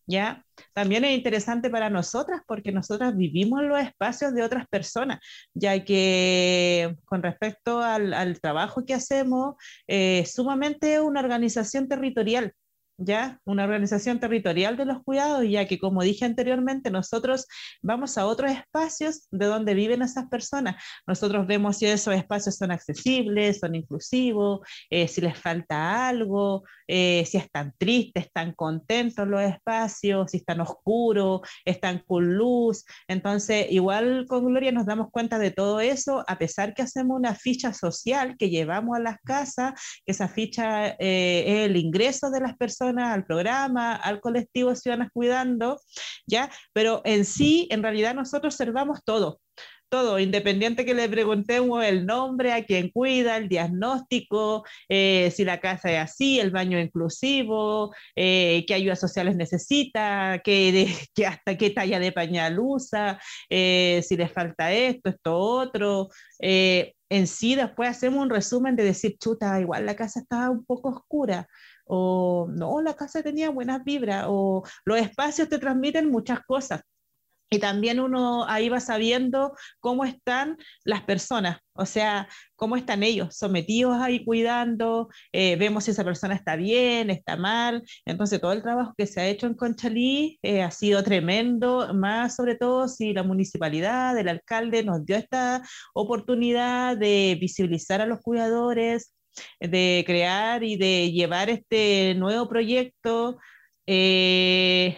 [0.06, 0.44] ¿ya?
[0.72, 5.20] También es interesante para nosotras porque nosotras vivimos los espacios de otras personas,
[5.54, 9.56] ya que con respecto al, trabajo que hacemos,
[9.86, 12.54] eh, sumamente una organización territorial
[12.98, 17.46] ya una organización territorial de los cuidados, ya que como dije anteriormente, nosotros
[17.82, 20.82] vamos a otros espacios de donde viven esas personas.
[21.06, 27.24] Nosotros vemos si esos espacios son accesibles, son inclusivos, eh, si les falta algo, eh,
[27.26, 32.84] si están tristes, están contentos los espacios, si están oscuros, están con luz.
[33.08, 37.34] Entonces, igual con Gloria nos damos cuenta de todo eso, a pesar que hacemos una
[37.34, 39.74] ficha social que llevamos a las casas,
[40.04, 45.10] que esa ficha eh, es el ingreso de las personas al programa, al colectivo Ciudadanas
[45.12, 45.80] Cuidando,
[46.26, 46.50] ¿ya?
[46.72, 49.40] Pero en sí, en realidad nosotros observamos todo,
[49.88, 55.60] todo, independiente que le preguntemos el nombre, a quién cuida, el diagnóstico, eh, si la
[55.60, 60.88] casa es así, el baño inclusivo, eh, qué ayudas sociales necesita, qué,
[61.26, 66.08] hasta qué talla de pañal usa, eh, si le falta esto, esto otro.
[67.08, 70.88] en sí, después hacemos un resumen de decir, chuta, igual la casa estaba un poco
[70.90, 71.48] oscura
[71.86, 76.82] o no, la casa tenía buenas vibras, o los espacios te transmiten muchas cosas.
[77.48, 83.36] Y también uno ahí va sabiendo cómo están las personas, o sea, cómo están ellos
[83.36, 87.84] sometidos ahí cuidando, eh, vemos si esa persona está bien, está mal.
[88.04, 92.34] Entonces, todo el trabajo que se ha hecho en Conchalí eh, ha sido tremendo, más
[92.34, 95.62] sobre todo si la municipalidad, el alcalde nos dio esta
[95.94, 99.15] oportunidad de visibilizar a los cuidadores,
[99.60, 103.38] de crear y de llevar este nuevo proyecto
[103.86, 104.96] eh,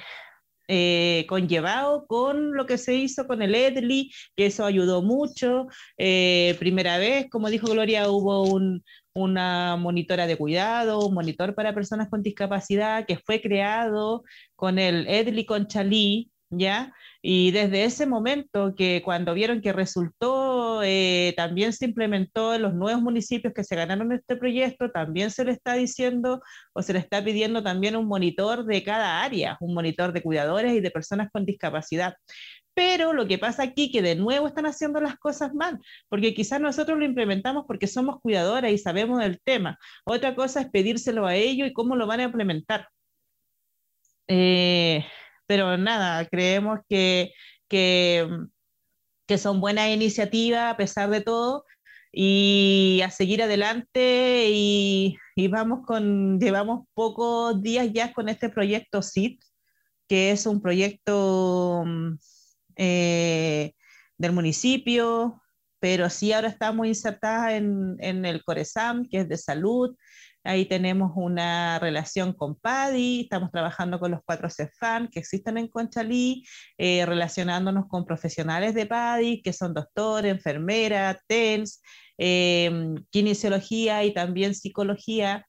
[0.71, 5.67] eh, conllevado con lo que se hizo con el EDLI, que eso ayudó mucho.
[5.97, 8.45] Eh, primera vez, como dijo Gloria, hubo
[9.15, 14.25] una monitora de cuidado, un monitor para personas con discapacidad que fue creado
[14.57, 16.95] con el EDLI con Chalí, ¿ya?
[17.23, 22.75] Y desde ese momento que cuando vieron que resultó, eh, también se implementó en los
[22.75, 26.41] nuevos municipios que se ganaron este proyecto, también se le está diciendo
[26.73, 30.73] o se le está pidiendo también un monitor de cada área, un monitor de cuidadores
[30.75, 32.15] y de personas con discapacidad.
[32.75, 35.79] Pero lo que pasa aquí que de nuevo están haciendo las cosas mal,
[36.09, 39.79] porque quizás nosotros lo implementamos porque somos cuidadoras y sabemos del tema.
[40.05, 42.89] Otra cosa es pedírselo a ellos y cómo lo van a implementar.
[44.31, 44.68] Eh,
[45.49, 47.33] pero nada, creemos que,
[47.69, 48.29] que,
[49.27, 51.65] que son buenas iniciativas a pesar de todo
[52.13, 59.01] y a seguir adelante y, y, vamos con, llevamos pocos días ya con este proyecto
[59.01, 59.41] SIT,
[60.07, 62.15] que es un proyecto mm,
[62.77, 63.73] eh,
[64.19, 65.43] del municipio,
[65.81, 69.97] pero sí ahora estamos insertadas en, en el CORESAM, que es de salud,
[70.49, 75.69] Ahí tenemos una relación con PADI, estamos trabajando con los cuatro CEFAN que existen en
[75.69, 76.43] Conchalí,
[76.79, 81.83] eh, relacionándonos con profesionales de PADI, que son doctores, enfermeras, TENS,
[82.17, 85.47] eh, kinesiología y también psicología,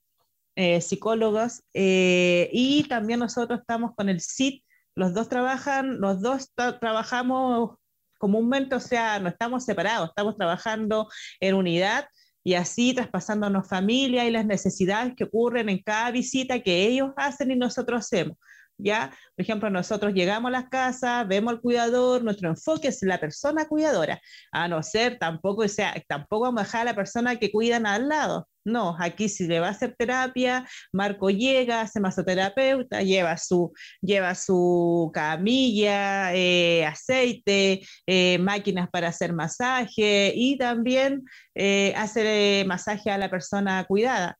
[0.57, 1.63] eh, psicólogos.
[1.73, 7.77] y también nosotros estamos con el CIT, los dos trabajan, los dos trabajamos
[8.17, 11.07] comúnmente, o sea, no estamos separados, estamos trabajando
[11.39, 12.09] en unidad
[12.43, 17.51] y así traspasándonos familia y las necesidades que ocurren en cada visita que ellos hacen
[17.51, 18.37] y nosotros hacemos.
[18.81, 19.09] ¿Ya?
[19.35, 23.67] Por ejemplo, nosotros llegamos a las casas, vemos al cuidador, nuestro enfoque es la persona
[23.67, 24.21] cuidadora,
[24.53, 27.85] a no ser tampoco, o sea, tampoco vamos a dejar a la persona que cuidan
[27.85, 33.37] al lado, no, aquí si le va a hacer terapia, Marco llega, hace masoterapeuta, lleva
[33.37, 41.23] su, lleva su camilla, eh, aceite, eh, máquinas para hacer masaje y también
[41.55, 44.37] eh, hace masaje a la persona cuidada.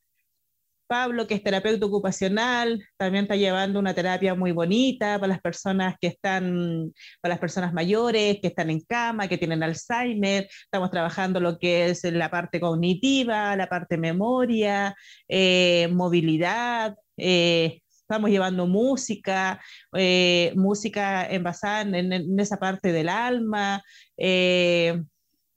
[0.89, 5.95] Pablo, que es terapeuta ocupacional, también está llevando una terapia muy bonita para las personas
[6.01, 10.49] que están, para las personas mayores, que están en cama, que tienen Alzheimer.
[10.63, 14.95] Estamos trabajando lo que es la parte cognitiva, la parte memoria,
[15.27, 16.95] eh, movilidad.
[17.17, 19.61] Eh, estamos llevando música,
[19.93, 23.83] eh, música envasada en, en, esa parte del alma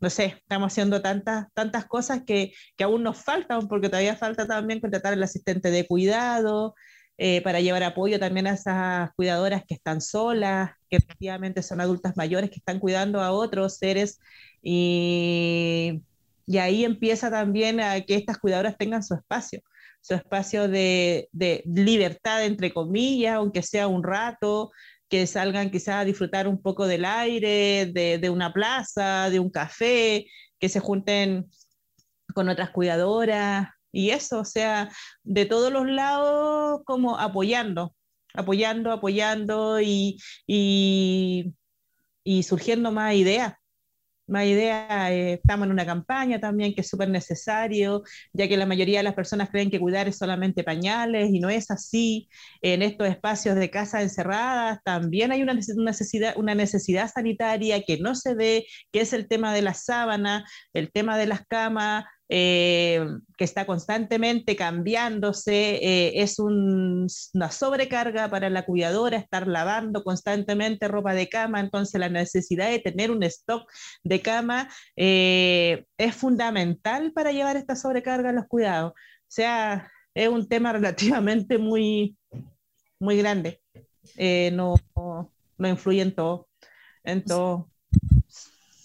[0.03, 4.49] no sé, estamos haciendo tantas, tantas cosas que, que, aún nos faltan, porque todavía falta
[4.49, 6.75] también contratar al asistente de cuidado,
[7.19, 12.17] eh, para llevar apoyo también a esas cuidadoras que están solas, que efectivamente son adultas
[12.17, 14.19] mayores que están cuidando a otros seres.
[14.61, 16.03] Y,
[16.47, 19.61] y ahí empieza también a que estas cuidadoras tengan su espacio,
[20.01, 24.73] su espacio de, de libertad, entre comillas, aunque sea un rato,
[25.13, 29.51] que salgan quizás a disfrutar un poco del aire, de, de, una plaza, de un
[29.51, 30.25] café,
[30.59, 31.51] que se junten
[32.35, 34.91] con otras cuidadoras y eso, o sea,
[35.23, 37.95] de todos los lados como apoyando,
[38.33, 41.53] apoyando, apoyando y, y,
[42.25, 43.53] y surgiendo más ideas
[44.27, 48.03] más idea, eh, estamos en una campaña también que es súper necesario,
[48.33, 51.51] ya que la mayoría de las personas creen que cuidar es solamente pañales y no
[51.51, 52.29] es así.
[52.63, 58.15] En estos espacios de casa encerradas también hay una necesidad, una necesidad sanitaria que no
[58.15, 63.05] se ve, que es el tema de la sábana, el tema de las camas, eh,
[63.37, 71.15] que está constantemente cambiándose, eh, es una sobrecarga para la cuidadora estar lavando constantemente ropa
[71.15, 73.71] de cama, entonces la necesidad de tener un stock
[74.03, 78.93] de cama eh, es fundamental para llevar esta sobrecarga a los cuidados.
[78.93, 78.95] O
[79.29, 82.17] sea, es un tema relativamente muy,
[82.99, 83.61] muy grande.
[84.53, 84.75] no,
[85.59, 86.49] no influye en todo.
[87.05, 87.72] En todo.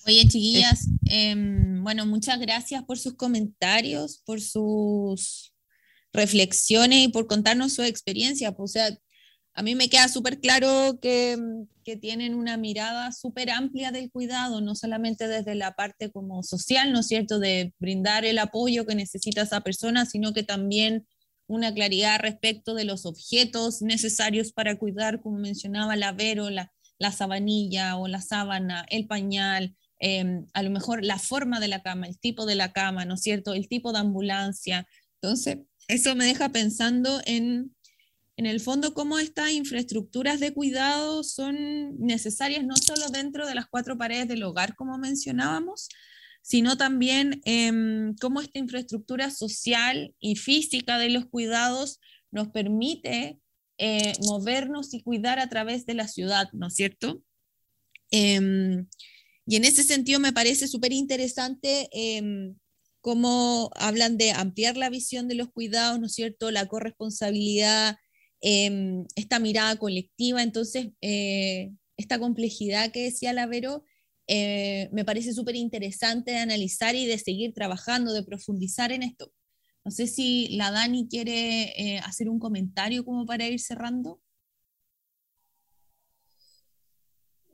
[0.07, 5.53] Oye, chiquillas, em, bueno, muchas gracias por sus comentarios, por sus
[6.13, 8.53] reflexiones y por contarnos su experiencia.
[8.53, 8.97] Pues, o sea,
[9.53, 11.37] a mí me queda súper claro que,
[11.83, 16.93] que, tienen una mirada súper amplia del cuidado, no solamente desde la parte como social,
[16.93, 21.05] ¿no es cierto?, de brindar el apoyo que necesita esa persona, sino que también
[21.47, 27.11] una claridad respecto de los objetos necesarios para cuidar, como mencionaba la Vero, la, la
[27.11, 32.07] sabanilla o la sábana, el pañal, Em, a lo mejor la forma de la cama,
[32.07, 33.53] el tipo de la cama, ¿no es cierto?
[33.53, 34.87] El tipo de ambulancia.
[35.21, 37.75] Entonces, eso me deja pensando en,
[38.35, 43.67] en el fondo, cómo estas infraestructuras de cuidado son necesarias no solo dentro de las
[43.67, 45.89] cuatro paredes del hogar, como mencionábamos,
[46.41, 51.99] sino también eh, cómo esta infraestructura social y física de los cuidados
[52.31, 53.39] nos permite
[53.77, 57.21] eh, movernos y cuidar a través de la ciudad, ¿no es cierto?
[58.11, 58.87] Em,
[59.47, 62.55] y en ese sentido me parece súper interesante em,
[63.01, 66.51] cómo hablan de ampliar la visión de los cuidados, ¿no es cierto?
[66.51, 67.97] La corresponsabilidad,
[68.41, 70.43] em, esta mirada colectiva.
[70.43, 73.83] Entonces, eh, esta complejidad que decía Lavero
[74.27, 79.31] eh, me parece súper interesante de analizar y de seguir trabajando, de profundizar en esto.
[79.85, 84.21] No sé si la Dani quiere eh, hacer un comentario como para ir cerrando.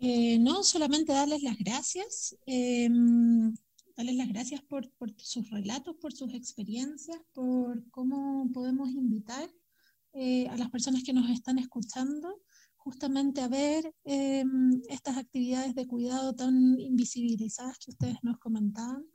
[0.05, 3.53] Eh, no, solamente darles las gracias, em,
[3.95, 9.49] darles las gracias por, sus relatos, por sus experiencias, por cómo podemos invitar
[10.11, 12.41] eh, a las personas que nos están escuchando
[12.75, 19.05] justamente a ver em, estas actividades de cuidado tan invisibilizadas que ustedes nos comentaban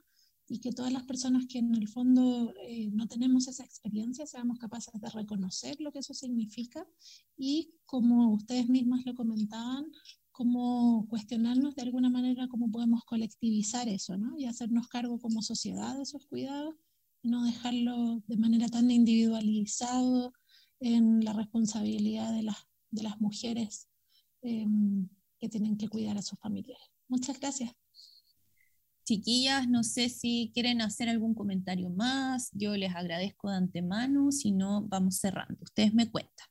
[0.48, 4.58] y que todas las personas que en el fondo eh, no tenemos esa experiencia seamos
[4.58, 6.86] capaces de reconocer lo que eso significa
[7.36, 9.92] y como ustedes mismas lo comentaban,
[10.38, 14.38] cómo cuestionarnos de alguna manera cómo podemos colectivizar eso, ¿no?
[14.38, 16.76] Y hacernos cargo como sociedad de esos cuidados
[17.24, 20.32] y no dejarlo de manera tan individualizado
[20.78, 22.56] en la responsabilidad de las,
[22.92, 23.88] de las mujeres
[24.42, 25.08] em,
[25.40, 26.86] que tienen que cuidar a sus familiares.
[27.08, 27.72] Muchas gracias.
[29.04, 32.50] Chiquillas, no sé si quieren hacer algún comentario más.
[32.52, 34.30] Yo les agradezco de antemano.
[34.30, 35.58] Si no, vamos cerrando.
[35.64, 36.46] Ustedes me cuentan.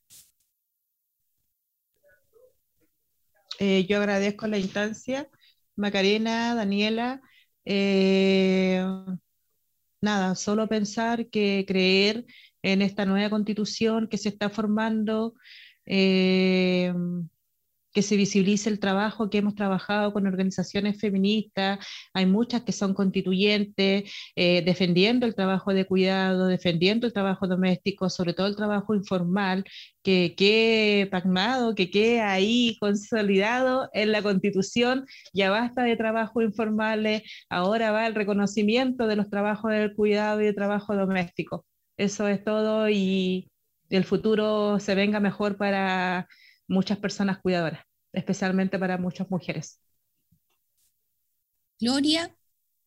[3.58, 5.28] Eh, yo agradezco la instancia.
[5.76, 7.20] Macarena, Daniela.
[7.64, 8.82] Eh,
[10.00, 12.26] nada, solo pensar que creer
[12.62, 15.34] en esta nueva constitución que se está formando.
[15.86, 16.92] Eh,
[17.98, 21.80] que se visibilice el trabajo que hemos trabajado con organizaciones feministas,
[22.14, 24.04] hay muchas que son constituyentes,
[24.36, 29.64] eh, defendiendo el trabajo de cuidado, defendiendo el trabajo doméstico, sobre todo el trabajo informal,
[30.04, 37.22] que quede pacmado, que quede ahí consolidado en la constitución, ya basta de trabajo informales,
[37.50, 41.66] ahora va el reconocimiento de los trabajos del cuidado y del trabajo doméstico.
[41.96, 43.50] Eso es todo y
[43.90, 46.28] el futuro se venga mejor para
[46.68, 47.82] muchas personas cuidadoras,
[48.12, 49.80] especialmente para muchas mujeres.
[51.80, 52.36] Gloria,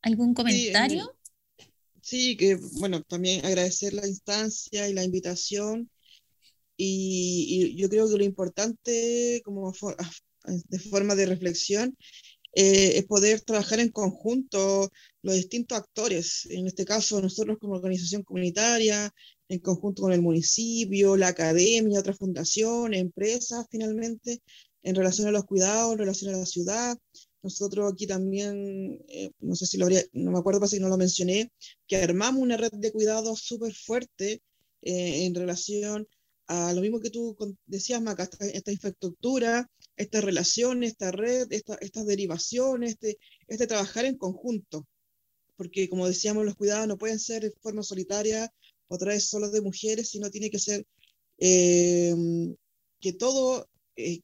[0.01, 1.15] ¿algún comentario?
[2.01, 5.89] Sí, que bueno, también agradecer la instancia y la invitación.
[6.76, 9.72] Y, yo creo que lo importante como
[10.45, 11.95] de forma de reflexión
[12.53, 14.91] eh, es poder trabajar en conjunto
[15.22, 16.47] los distintos actores.
[16.49, 19.13] En este caso, nosotros como organización comunitaria,
[19.47, 24.41] en conjunto con el municipio, la academia, otras fundaciones, empresas, finalmente,
[24.84, 26.97] en relación a los cuidados, en relación a la ciudad.
[27.43, 30.89] Nosotros aquí también, eh, no sé si lo habría, no me acuerdo, pasa que no
[30.89, 31.51] lo mencioné,
[31.88, 34.41] que armamos una red de cuidados súper fuerte
[34.82, 36.07] eh, en relación
[36.47, 42.91] a lo mismo que tú decías, Maca, esta, infraestructura, esta relación, esta red, estas derivaciones,
[42.91, 43.17] este,
[43.47, 44.86] este trabajar en conjunto.
[45.55, 48.51] Porque como decíamos, los cuidados no pueden ser de forma solitaria
[48.89, 50.86] otra vez solo de mujeres, sino tiene que ser
[51.38, 52.13] eh,
[52.99, 54.19] que, todo, eh,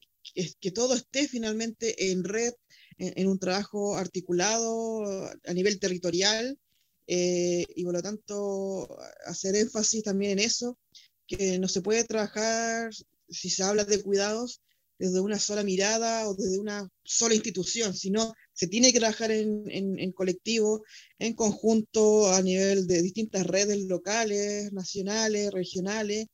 [0.60, 2.52] que todo esté finalmente en red,
[2.98, 5.04] en, un trabajo articulado
[5.44, 6.58] a nivel territorial,
[7.06, 8.88] eh, y por lo tanto
[9.26, 10.78] hacer énfasis también en eso,
[11.26, 12.90] que no se puede trabajar,
[13.28, 14.60] si se habla de cuidados,
[14.98, 19.64] desde una sola mirada o desde una sola institución, sino se tiene que trabajar en,
[19.70, 20.82] en, colectivo,
[21.18, 26.26] en conjunto, a nivel de distintas redes locales, nacionales, regionales,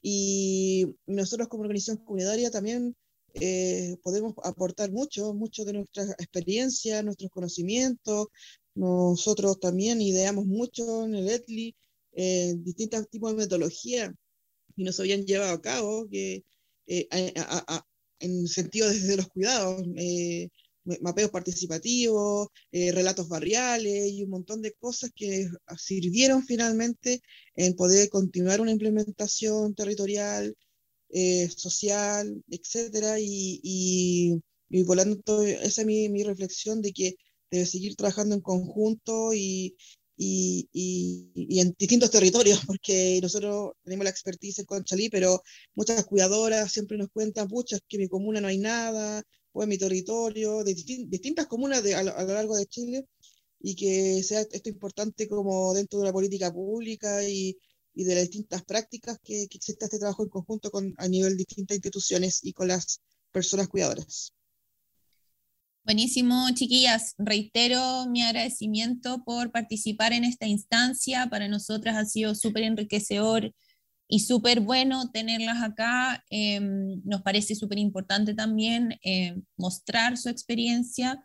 [0.00, 2.96] y nosotros como organización comunitaria también
[3.40, 8.28] eh, podemos aportar mucho, mucho de nuestra experiencia, nuestros conocimientos.
[8.74, 11.74] Nosotros también ideamos mucho en el ETLI
[12.12, 14.14] eh, distintos tipos de metodología
[14.76, 16.44] y nos habían llevado a cabo que
[16.86, 17.08] eh,
[18.20, 19.84] en sentido desde los cuidados.
[19.96, 20.48] Eh,
[21.00, 27.20] mapeos participativos, eh, relatos barriales y un montón de cosas que sirvieron finalmente
[27.56, 30.56] en poder continuar una implementación territorial,
[31.10, 37.16] eh, social, etcétera, y, y, y, lo esa es mi, mi, reflexión de que
[37.50, 39.76] debe seguir trabajando en conjunto y,
[40.16, 45.42] y, y, en distintos territorios, porque nosotros tenemos la expertise en Conchalí, pero
[45.74, 49.68] muchas cuidadoras siempre nos cuentan, pucha, que en mi comuna no hay nada, o en
[49.68, 53.06] mi territorio, de distintas comunas de, a, lo, largo de Chile,
[53.60, 57.56] y que sea esto importante como dentro de la política pública y,
[57.96, 61.32] y de las distintas prácticas que, que exista este trabajo en conjunto con, a nivel
[61.32, 63.00] de distintas instituciones y con las
[63.32, 64.32] personas cuidadoras.
[65.82, 67.14] Buenísimo, chiquillas.
[67.16, 71.28] Reitero mi agradecimiento por participar en esta instancia.
[71.30, 73.54] Para nosotras ha sido súper enriquecedor
[74.08, 76.24] y súper bueno tenerlas acá.
[76.28, 81.24] Em, nos parece súper importante también eh, mostrar su experiencia.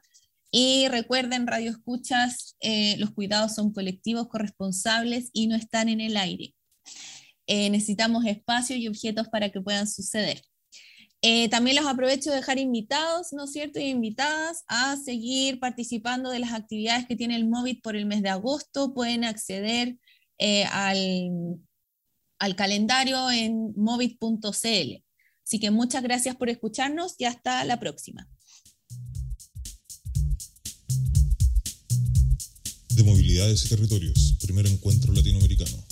[0.51, 6.17] Y recuerden, Radio Escuchas, eh, los cuidados son colectivos, corresponsables y no están en el
[6.17, 6.53] aire.
[7.47, 10.41] Eh, necesitamos espacios y objetos para que puedan suceder.
[11.51, 13.79] también los aprovecho de dejar invitados, ¿no es cierto?
[13.79, 18.23] Y invitadas a seguir participando de las actividades que tiene el MOVIT por el mes
[18.23, 18.93] de agosto.
[18.93, 19.97] Pueden acceder
[20.71, 21.59] al
[22.41, 25.03] al calendario en movit.cl.
[25.45, 28.27] Así que muchas gracias por escucharnos y hasta la próxima.
[32.89, 35.85] De movilidades y territorios, primer encuentro latinoamericano.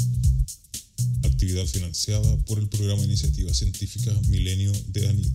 [1.39, 5.31] Actividad financiada por el programa de Iniciativa Científica Milenio de ANID.